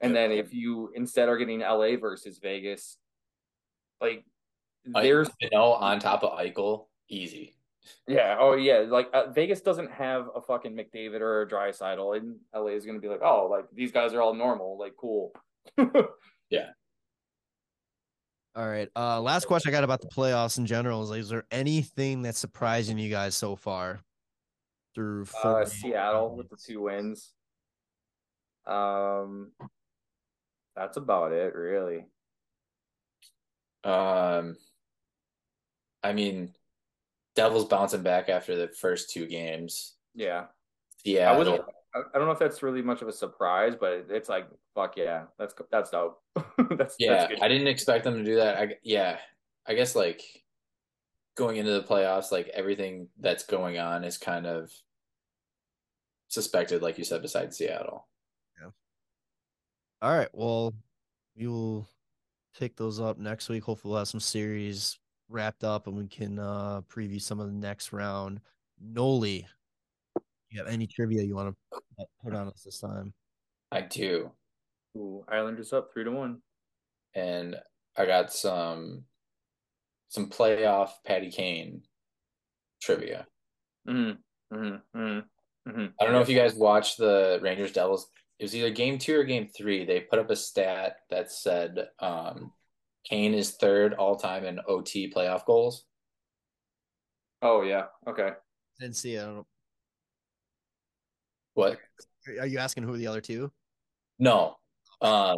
[0.00, 0.22] And Yeah.
[0.28, 2.98] then if you instead are getting LA versus Vegas,
[4.00, 4.24] like
[4.84, 7.54] there's you know on top of Eichel, easy.
[8.06, 12.36] yeah, oh yeah, like uh, Vegas doesn't have a fucking McDavid or a Draisaitl, and
[12.54, 15.32] LA is gonna be like, oh, like these guys are all normal, like cool.
[18.56, 18.88] All right.
[18.96, 22.22] Uh, last question I got about the playoffs in general is: like, Is there anything
[22.22, 24.00] that's surprising you guys so far
[24.98, 25.64] through four uh.
[25.64, 27.32] Seattle with the two wins.
[28.66, 29.52] Um,
[30.74, 32.06] that's about it, really.
[33.84, 34.56] Um,
[36.02, 36.52] I mean,
[37.36, 39.94] Devils bouncing back after the first two games.
[40.14, 40.46] Yeah,
[41.04, 41.62] Yeah, I wasn't.
[41.94, 44.96] I I don't know if that's really much of a surprise, but it's like, fuck
[44.96, 46.20] yeah, that's that's dope.
[46.76, 47.12] that's yeah.
[47.12, 47.40] that's good.
[47.40, 48.56] I didn't expect them to do that.
[48.56, 49.18] I yeah,
[49.66, 50.22] I guess like
[51.36, 54.70] going into the playoffs, like everything that's going on is kind of
[56.28, 58.06] suspected, like you said, besides Seattle.
[58.60, 58.70] Yeah.
[60.02, 60.28] All right.
[60.32, 60.74] Well,
[61.36, 61.88] we will
[62.58, 63.64] pick those up next week.
[63.64, 64.98] Hopefully, we'll have some series
[65.30, 68.40] wrapped up and we can uh preview some of the next round.
[68.80, 69.46] Nolly,
[70.50, 73.12] you have any trivia you want to put on us this time?
[73.70, 74.30] I do,
[74.96, 76.38] Ooh, Islanders up three to one.
[77.14, 77.56] and
[77.96, 79.04] I got some
[80.08, 81.82] some playoff Patty Kane
[82.80, 83.26] trivia.
[83.86, 84.56] Mm-hmm.
[84.56, 84.98] Mm-hmm.
[84.98, 85.70] Mm-hmm.
[85.70, 85.86] Mm-hmm.
[86.00, 88.08] I don't know if you guys watched the Rangers Devils.
[88.38, 89.84] It was either game two or game three.
[89.84, 92.52] They put up a stat that said um,
[93.04, 95.84] Kane is third all time in OT playoff goals.
[97.42, 97.86] Oh yeah.
[98.08, 98.30] Okay.
[98.80, 99.22] Didn't see it.
[99.22, 99.46] I don't
[101.58, 101.78] What?
[102.40, 103.50] Are you asking who are the other two?
[104.18, 104.56] No.
[105.00, 105.36] Um,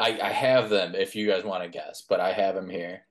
[0.00, 3.02] I I have them if you guys want to guess, but I have him here.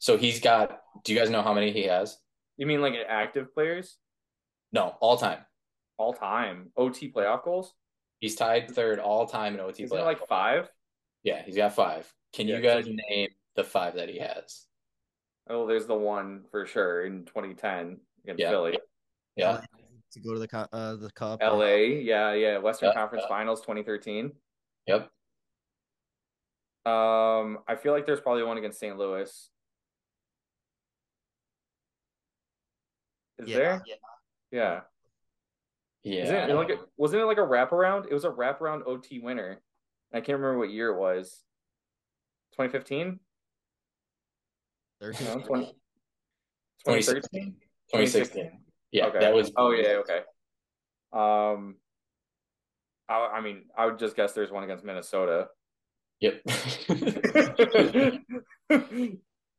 [0.00, 0.80] So he's got.
[1.04, 2.18] Do you guys know how many he has?
[2.58, 3.96] You mean like active players
[4.70, 5.38] No, all time.
[5.96, 6.72] all time?
[6.76, 7.72] OT playoff goals?
[8.18, 10.02] He's tied third all time in OT Isn't playoff.
[10.02, 10.28] it like goals.
[10.28, 10.68] five?
[11.22, 12.12] Yeah, he's got five.
[12.34, 14.66] Can Yeah, you guys 'cause- name the five that he has?
[15.48, 18.50] Oh, there's the one for sure in 2010 against Yeah.
[18.50, 18.78] Philly.
[19.36, 19.62] Yeah.
[20.12, 21.40] To go to the uh, the cup.
[21.42, 21.64] LA,
[22.00, 22.58] yeah, yeah.
[22.58, 23.34] Western Yeah, Conference yeah.
[23.34, 24.32] Finals 2013.
[24.86, 25.10] Yep.
[26.84, 28.96] Um, I feel like there's probably one against St.
[28.98, 29.30] Louis.
[33.38, 33.82] Is Yeah, there?
[33.86, 33.94] yeah.
[34.50, 34.80] Yeah.
[36.02, 36.22] Yeah.
[36.24, 38.06] Isn't it like a, wasn't it like a wraparound?
[38.10, 39.62] It was a wraparound OT winner.
[40.12, 41.42] I can't remember what year it was.
[42.58, 43.18] 2015?
[45.00, 45.26] Thirteen.
[45.26, 45.64] No, 20,
[46.84, 47.54] 2016.
[47.54, 47.54] 2013?
[47.92, 48.61] 2016.
[48.92, 49.18] Yeah, Okay.
[49.20, 49.50] that was.
[49.56, 50.20] Oh yeah, okay.
[51.12, 51.76] Um,
[53.08, 55.48] I, I mean, I would just guess there's one against Minnesota.
[56.20, 56.42] Yep.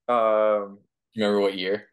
[0.07, 0.79] um,
[1.15, 1.88] Remember what year?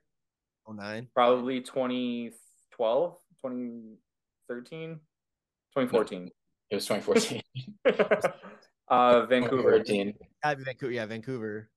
[0.67, 1.09] Oh nine.
[1.15, 5.01] probably 2012, 2013,
[5.75, 6.31] 2014.
[6.71, 7.43] It was 2014.
[8.89, 9.79] uh, Vancouver.
[9.83, 10.15] 2014.
[10.45, 10.93] Yeah, Vancouver.
[10.93, 11.71] Yeah, Vancouver.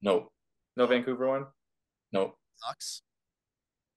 [0.00, 0.32] Nope.
[0.76, 1.46] No Vancouver one.
[2.12, 2.36] Nope.
[2.56, 3.02] Sucks.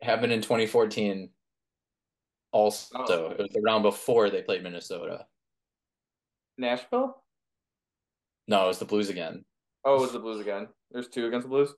[0.06, 1.30] Happened in 2014.
[2.52, 3.32] Also, Oh.
[3.32, 5.26] it was the round before they played Minnesota.
[6.58, 7.22] Nashville.
[8.48, 9.44] No, it was the Blues again.
[9.84, 10.70] Oh, it was the Blues again.
[10.92, 11.74] There's two against the Blues.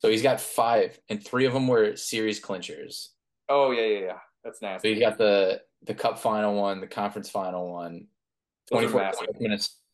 [0.00, 3.08] So he's got five, and three of them were series clinchers.
[3.48, 4.18] Oh yeah, yeah, yeah.
[4.44, 4.88] That's nasty.
[4.88, 8.06] So he's got the the Cup final one, the Conference final one.
[8.70, 9.36] Those are 2014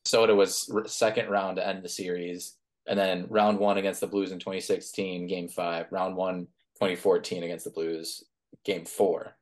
[0.05, 2.57] Minnesota was second round to end the series,
[2.87, 5.87] and then round one against the Blues in 2016, Game Five.
[5.93, 6.49] Round one,
[6.81, 8.25] 2014 against the Blues,
[8.65, 9.37] Game Four.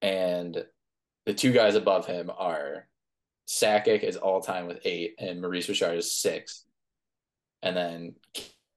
[0.00, 0.64] And
[1.26, 2.88] the two guys above him are
[3.46, 6.64] Sakic is all time with eight, and Maurice Richard is six.
[7.62, 8.14] And then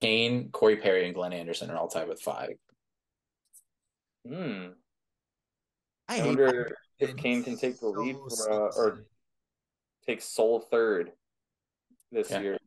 [0.02, 2.50] Kane, Corey Perry, and Glenn Anderson are all tied with five.
[4.28, 4.68] Hmm.
[6.10, 9.06] I I hate wonder if Kane can take the so lead for, uh, or
[10.06, 11.12] take sole third
[12.12, 12.42] this Yeah.
[12.42, 12.58] year.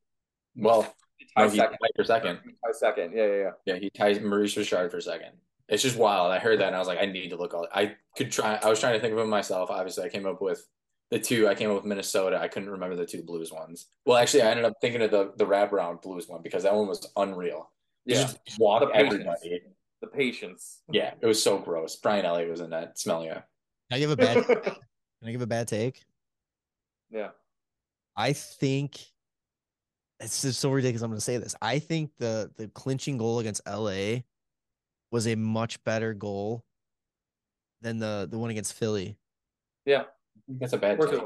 [0.56, 0.94] Well,
[1.36, 1.78] Tie no, he's second.
[1.78, 2.36] tied for second.
[2.36, 3.12] Tie second.
[3.16, 3.51] Yeah, yeah, yeah.
[3.66, 5.32] Yeah, he ties Maurice Richard for second.
[5.68, 6.30] It's just wild.
[6.30, 7.66] I heard that and I was like, I need to look all.
[7.74, 8.59] I could try.
[8.62, 9.70] I was trying to think of them myself.
[9.70, 10.66] Obviously, I came up with
[11.10, 11.48] the two.
[11.48, 12.38] I came up with Minnesota.
[12.38, 13.86] I couldn't remember the two Blues ones.
[14.05, 16.86] Well, actually, I ended up thinking of the the wraparound Blues one because that one
[16.88, 17.70] was unreal.
[18.05, 18.22] You Yeah.
[18.22, 19.12] just walk The patience.
[19.14, 19.62] everybody.
[20.02, 20.82] The patience.
[20.92, 21.96] Yeah, it was so gross.
[21.96, 22.98] Brian Elliott was in that.
[22.98, 23.34] Smelling it.
[23.90, 24.44] Can I give a bad?
[24.46, 26.02] Can I give a bad take?
[27.10, 27.30] yeah.
[28.16, 29.01] I think
[30.20, 31.02] it's just so ridiculous.
[31.02, 31.54] I'm going to say this.
[31.60, 34.20] I think the the clinching goal against LA
[35.10, 36.64] was a much better goal
[37.80, 39.16] than the the one against Philly.
[39.84, 40.04] Yeah,
[40.48, 41.20] That's a bad it was.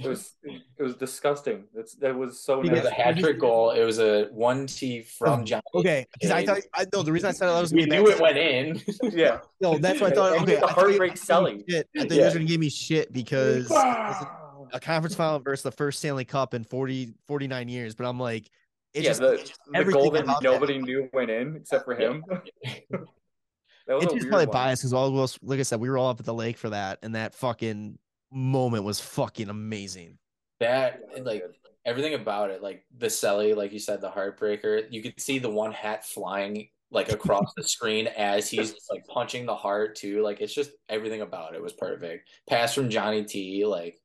[0.00, 1.64] It was it was disgusting.
[1.72, 3.70] That's that was so Because It was a hat trick goal.
[3.70, 5.62] It was a one T from oh, John.
[5.72, 8.20] Okay, because I thought I know the reason I said that was We knew it
[8.20, 8.82] went in.
[9.12, 9.38] Yeah.
[9.60, 10.32] No, that's what I thought.
[10.42, 11.64] Okay, the I thought you- heartbreak I thought you selling.
[11.68, 11.88] shit.
[11.96, 12.22] I thought you Yeah.
[12.24, 14.47] guys were gonna give me shit because it was Wow.
[14.72, 17.94] A conference final versus the first Stanley Cup in 40, 49 years.
[17.94, 18.50] But I'm like,
[18.94, 21.56] it yeah, just the, just- the everything goal that about that- nobody knew went in
[21.56, 22.24] except for him.
[22.90, 24.52] that it's just probably one.
[24.52, 26.56] biased because all of us, like I said, we were all up at the lake
[26.58, 27.98] for that, and that fucking
[28.30, 30.18] moment was fucking amazing.
[30.60, 31.44] That Yeah, like
[31.86, 34.86] everything about it, like the celly, like you said, the heartbreaker.
[34.90, 39.44] You could see the one hat flying like across the screen as he's like punching
[39.46, 40.22] the heart too.
[40.22, 42.28] Like it's just everything about it was perfect.
[42.48, 43.98] Pass from Johnny T, like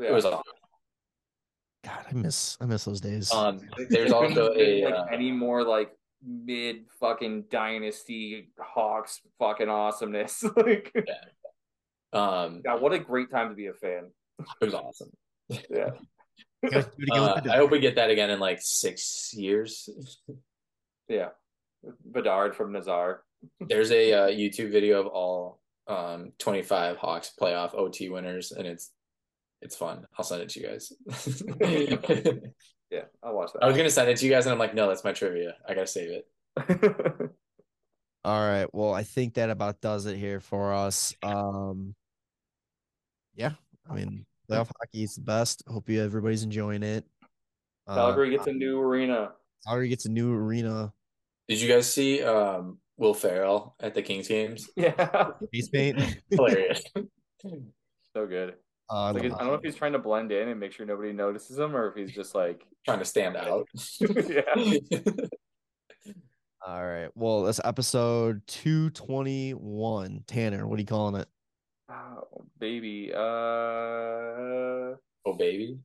[0.00, 0.08] Yeah.
[0.08, 0.42] it was awesome.
[1.84, 3.30] God, I miss I miss those days.
[3.32, 3.60] Um,
[3.90, 5.90] there's also a like uh, any more like
[6.26, 10.42] mid fucking dynasty Hawks fucking awesomeness.
[10.56, 11.14] like, yeah.
[12.12, 14.10] um, God, what a great time to be a fan.
[14.60, 15.10] it was awesome.
[15.70, 15.90] Yeah.
[16.62, 18.58] You guys do it again with Uh, I hope we get that again in like
[18.62, 19.88] six years.
[21.06, 21.28] Yeah.
[22.06, 23.24] Bedard from Nazar.
[23.60, 28.90] There's a uh, YouTube video of all um 25 Hawks playoff OT winners, and it's
[29.64, 30.06] it's fun.
[30.16, 30.92] I'll send it to you guys.
[32.90, 33.64] Yeah, I'll watch that.
[33.64, 35.56] I was gonna send it to you guys, and I'm like, no, that's my trivia.
[35.68, 36.28] I gotta save it.
[38.24, 38.72] All right.
[38.72, 41.12] Well, I think that about does it here for us.
[41.22, 41.96] Um,
[43.34, 43.52] yeah.
[43.90, 45.64] I mean, playoff hockey is the best.
[45.66, 47.04] Hope you everybody's enjoying it.
[47.88, 49.32] Uh, Calgary gets a new arena.
[49.66, 50.92] Calgary gets a new arena.
[51.48, 54.70] Did you guys see um Will Ferrell at the Kings games?
[54.76, 55.32] Yeah.
[55.52, 55.98] Face paint.
[56.30, 56.82] Hilarious.
[58.14, 58.54] so good.
[58.90, 61.12] Uh, Like, I don't know if he's trying to blend in and make sure nobody
[61.12, 63.66] notices him or if he's just like, Trying to stand out.
[64.00, 64.42] yeah.
[66.66, 67.08] All right.
[67.14, 70.24] Well, that's episode 221.
[70.26, 71.28] Tanner, what are you calling it?
[71.90, 73.10] Oh, baby.
[73.14, 73.18] Uh,
[75.26, 75.78] oh baby.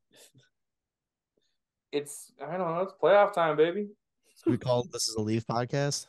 [1.92, 3.88] it's, I don't know, it's playoff time, baby.
[4.36, 6.06] So we call this is a leave podcast.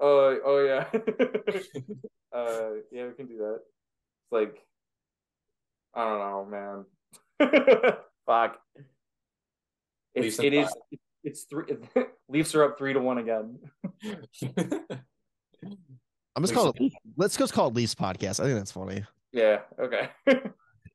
[0.00, 0.86] Oh, oh yeah.
[2.32, 3.60] uh, yeah, we can do that.
[3.62, 4.58] It's like,
[5.94, 6.84] I don't know,
[7.40, 7.92] man.
[8.26, 8.58] Fuck.
[10.14, 10.74] It's, Leafs and it is.
[11.24, 11.64] It's three.
[12.28, 13.58] Leafs are up three to one again.
[16.34, 16.92] I'm just Leafs calling it.
[17.16, 18.40] Let's just call it Leafs podcast.
[18.40, 19.04] I think that's funny.
[19.32, 19.60] Yeah.
[19.78, 20.08] Okay.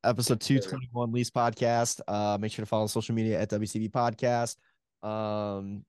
[0.04, 2.00] Episode 221 Leafs podcast.
[2.06, 4.56] Uh, make sure to follow social media at WCB podcast.
[5.02, 5.84] Um,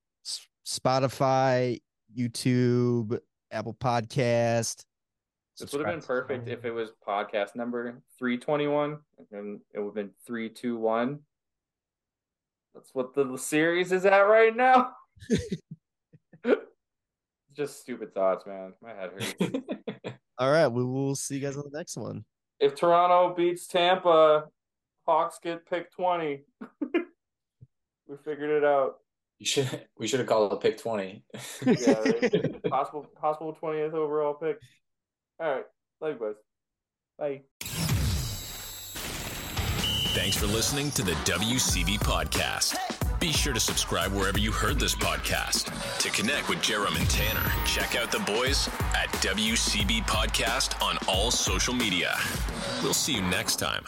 [0.66, 1.80] Spotify,
[2.16, 3.18] YouTube,
[3.50, 4.84] Apple Podcast.
[5.60, 8.98] This would have been perfect if it was podcast number 321
[9.32, 11.18] and it would have been 321.
[12.74, 14.92] That's what the series is at right now.
[17.54, 18.72] Just stupid thoughts, man.
[18.82, 19.34] My head hurts.
[20.38, 22.24] All right, we will see you guys on the next one.
[22.58, 24.44] if Toronto beats Tampa,
[25.06, 26.44] Hawks get pick 20.
[26.80, 28.96] we figured it out.
[29.38, 31.24] You should we should have called it pick 20.
[31.66, 32.62] Yeah, right.
[32.70, 34.58] possible possible 20th overall pick.
[35.40, 35.64] All right.
[36.00, 36.34] Love you guys.
[37.18, 37.40] Bye.
[40.12, 42.76] Thanks for listening to the WCB podcast.
[43.20, 45.98] Be sure to subscribe wherever you heard this podcast.
[45.98, 51.30] To connect with Jarom and Tanner, check out the boys at WCB Podcast on all
[51.30, 52.16] social media.
[52.82, 53.84] We'll see you next time.